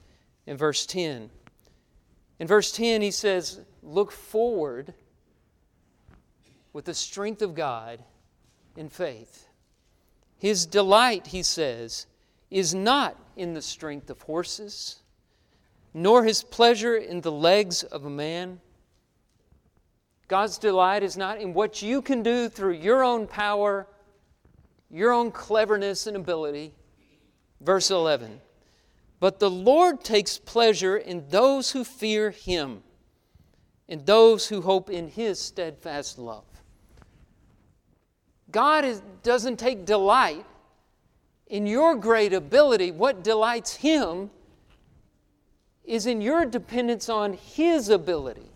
in 0.46 0.56
verse 0.56 0.86
10. 0.86 1.28
In 2.38 2.46
verse 2.46 2.72
10, 2.72 3.02
he 3.02 3.10
says, 3.10 3.60
Look 3.82 4.12
forward 4.12 4.94
with 6.72 6.84
the 6.84 6.94
strength 6.94 7.42
of 7.42 7.54
God 7.54 8.02
in 8.76 8.88
faith. 8.88 9.48
His 10.38 10.64
delight, 10.66 11.26
he 11.26 11.42
says, 11.42 12.06
is 12.50 12.74
not 12.74 13.16
in 13.36 13.54
the 13.54 13.60
strength 13.60 14.08
of 14.08 14.22
horses, 14.22 15.00
nor 15.92 16.24
his 16.24 16.44
pleasure 16.44 16.96
in 16.96 17.20
the 17.20 17.32
legs 17.32 17.82
of 17.82 18.04
a 18.04 18.10
man. 18.10 18.60
God's 20.28 20.58
delight 20.58 21.02
is 21.02 21.16
not 21.16 21.40
in 21.40 21.54
what 21.54 21.82
you 21.82 22.02
can 22.02 22.22
do 22.22 22.48
through 22.48 22.74
your 22.74 23.02
own 23.02 23.26
power, 23.26 23.88
your 24.90 25.12
own 25.12 25.32
cleverness 25.32 26.06
and 26.06 26.16
ability. 26.16 26.72
Verse 27.60 27.90
11 27.90 28.40
but 29.20 29.40
the 29.40 29.50
Lord 29.50 30.04
takes 30.04 30.38
pleasure 30.38 30.96
in 30.96 31.28
those 31.28 31.72
who 31.72 31.84
fear 31.84 32.30
him, 32.30 32.82
in 33.88 34.04
those 34.04 34.48
who 34.48 34.60
hope 34.60 34.90
in 34.90 35.08
his 35.08 35.40
steadfast 35.40 36.18
love. 36.18 36.44
God 38.50 38.84
is, 38.84 39.02
doesn't 39.22 39.58
take 39.58 39.84
delight 39.84 40.46
in 41.48 41.66
your 41.66 41.94
great 41.96 42.32
ability. 42.32 42.92
What 42.92 43.22
delights 43.22 43.76
him 43.76 44.30
is 45.84 46.06
in 46.06 46.20
your 46.20 46.44
dependence 46.44 47.08
on 47.08 47.32
his 47.32 47.88
ability. 47.88 48.50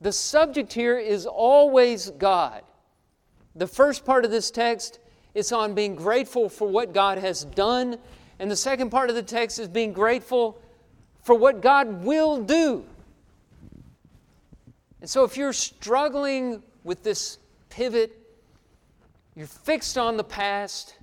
The 0.00 0.12
subject 0.12 0.72
here 0.72 0.98
is 0.98 1.26
always 1.26 2.10
God. 2.10 2.62
The 3.54 3.66
first 3.66 4.04
part 4.04 4.24
of 4.24 4.30
this 4.30 4.50
text 4.50 4.98
is 5.34 5.52
on 5.52 5.74
being 5.74 5.94
grateful 5.94 6.48
for 6.48 6.66
what 6.66 6.94
God 6.94 7.18
has 7.18 7.44
done 7.44 7.98
and 8.40 8.50
the 8.50 8.56
second 8.56 8.88
part 8.88 9.10
of 9.10 9.14
the 9.14 9.22
text 9.22 9.58
is 9.58 9.68
being 9.68 9.92
grateful 9.92 10.58
for 11.22 11.34
what 11.34 11.60
God 11.60 12.02
will 12.02 12.42
do. 12.42 12.86
And 15.02 15.08
so 15.08 15.24
if 15.24 15.36
you're 15.36 15.52
struggling 15.52 16.62
with 16.82 17.02
this 17.02 17.38
pivot, 17.68 18.16
you're 19.36 19.46
fixed 19.46 19.98
on 19.98 20.16
the 20.16 20.24
past, 20.24 20.96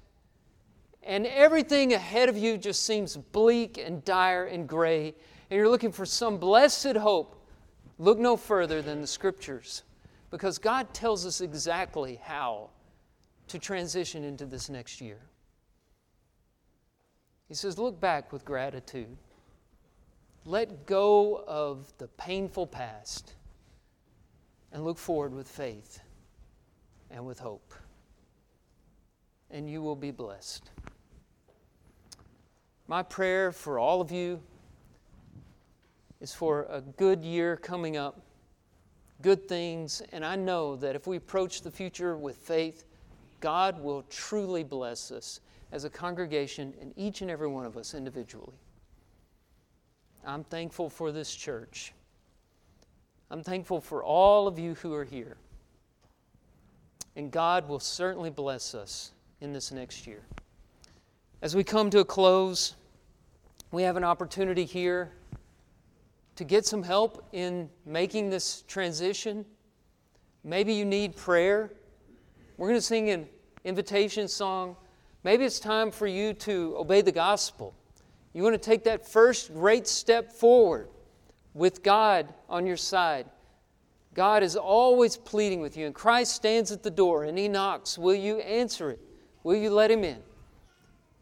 and 1.03 1.27
everything 1.27 1.93
ahead 1.93 2.27
of 2.27 2.35
you 2.35 2.57
just 2.57 2.83
seems 2.87 3.15
bleak 3.15 3.77
and 3.77 4.03
dire 4.03 4.45
and 4.45 4.67
gray, 4.67 5.13
and 5.49 5.57
you're 5.57 5.69
looking 5.69 5.91
for 5.91 6.07
some 6.07 6.39
blessed 6.39 6.95
hope, 6.95 7.39
look 7.99 8.17
no 8.17 8.35
further 8.35 8.81
than 8.81 8.99
the 8.99 9.07
scriptures 9.07 9.83
because 10.31 10.57
God 10.57 10.91
tells 10.91 11.23
us 11.23 11.41
exactly 11.41 12.19
how 12.23 12.71
to 13.47 13.59
transition 13.59 14.23
into 14.23 14.47
this 14.47 14.69
next 14.69 15.01
year. 15.01 15.19
He 17.47 17.53
says, 17.53 17.77
Look 17.77 17.99
back 17.99 18.31
with 18.33 18.43
gratitude. 18.45 19.17
Let 20.45 20.85
go 20.85 21.43
of 21.47 21.91
the 21.97 22.07
painful 22.07 22.67
past 22.67 23.33
and 24.71 24.83
look 24.83 24.97
forward 24.97 25.33
with 25.33 25.47
faith 25.47 25.99
and 27.11 27.25
with 27.25 27.39
hope. 27.39 27.73
And 29.49 29.69
you 29.69 29.81
will 29.81 29.95
be 29.95 30.11
blessed. 30.11 30.69
My 32.87 33.03
prayer 33.03 33.51
for 33.51 33.79
all 33.79 33.99
of 33.99 34.11
you 34.11 34.41
is 36.21 36.33
for 36.33 36.65
a 36.69 36.81
good 36.81 37.23
year 37.23 37.57
coming 37.57 37.97
up, 37.97 38.21
good 39.21 39.47
things, 39.47 40.01
and 40.11 40.25
I 40.25 40.35
know 40.35 40.75
that 40.77 40.95
if 40.95 41.07
we 41.07 41.17
approach 41.17 41.61
the 41.61 41.71
future 41.71 42.17
with 42.17 42.37
faith, 42.37 42.85
God 43.39 43.81
will 43.81 44.03
truly 44.03 44.63
bless 44.63 45.11
us 45.11 45.41
as 45.71 45.83
a 45.83 45.89
congregation 45.89 46.73
and 46.81 46.93
each 46.95 47.21
and 47.21 47.29
every 47.29 47.47
one 47.47 47.65
of 47.65 47.77
us 47.77 47.93
individually. 47.93 48.55
I'm 50.25 50.43
thankful 50.43 50.89
for 50.89 51.11
this 51.11 51.33
church. 51.33 51.93
I'm 53.29 53.43
thankful 53.43 53.81
for 53.81 54.03
all 54.03 54.47
of 54.47 54.57
you 54.57 54.75
who 54.75 54.93
are 54.93 55.03
here. 55.03 55.37
And 57.15 57.31
God 57.31 57.67
will 57.67 57.79
certainly 57.79 58.29
bless 58.29 58.75
us 58.75 59.11
in 59.41 59.51
this 59.53 59.71
next 59.71 60.07
year. 60.07 60.21
As 61.41 61.55
we 61.55 61.63
come 61.63 61.89
to 61.89 61.99
a 61.99 62.05
close, 62.05 62.75
we 63.71 63.83
have 63.83 63.97
an 63.97 64.03
opportunity 64.03 64.65
here 64.65 65.11
to 66.35 66.43
get 66.43 66.65
some 66.65 66.83
help 66.83 67.27
in 67.33 67.69
making 67.85 68.29
this 68.29 68.63
transition. 68.67 69.45
Maybe 70.43 70.73
you 70.73 70.85
need 70.85 71.15
prayer. 71.15 71.71
We're 72.57 72.67
going 72.67 72.79
to 72.79 72.85
sing 72.85 73.09
an 73.09 73.27
invitation 73.65 74.27
song. 74.27 74.75
Maybe 75.27 75.43
it's 75.43 75.59
time 75.59 75.91
for 75.91 76.07
you 76.07 76.33
to 76.35 76.73
obey 76.77 77.01
the 77.01 77.11
gospel. 77.11 77.75
You 78.31 78.43
want 78.43 78.53
to 78.53 78.57
take 78.69 78.85
that 78.85 79.05
first 79.05 79.53
great 79.53 79.85
step 79.85 80.31
forward 80.31 80.87
with 81.53 81.83
God 81.83 82.33
on 82.47 82.65
your 82.65 82.77
side. 82.77 83.25
God 84.13 84.41
is 84.41 84.55
always 84.55 85.17
pleading 85.17 85.59
with 85.59 85.75
you, 85.75 85.85
and 85.85 85.93
Christ 85.93 86.33
stands 86.33 86.71
at 86.71 86.81
the 86.81 86.89
door 86.89 87.25
and 87.25 87.37
He 87.37 87.49
knocks. 87.49 87.97
Will 87.97 88.15
you 88.15 88.37
answer 88.37 88.89
it? 88.91 89.01
Will 89.43 89.57
you 89.57 89.69
let 89.69 89.91
Him 89.91 90.05
in? 90.05 90.19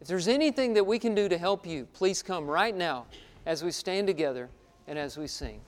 If 0.00 0.06
there's 0.06 0.28
anything 0.28 0.74
that 0.74 0.84
we 0.84 1.00
can 1.00 1.16
do 1.16 1.28
to 1.28 1.36
help 1.36 1.66
you, 1.66 1.88
please 1.92 2.22
come 2.22 2.46
right 2.46 2.76
now 2.76 3.06
as 3.44 3.64
we 3.64 3.72
stand 3.72 4.06
together 4.06 4.50
and 4.86 5.00
as 5.00 5.18
we 5.18 5.26
sing. 5.26 5.60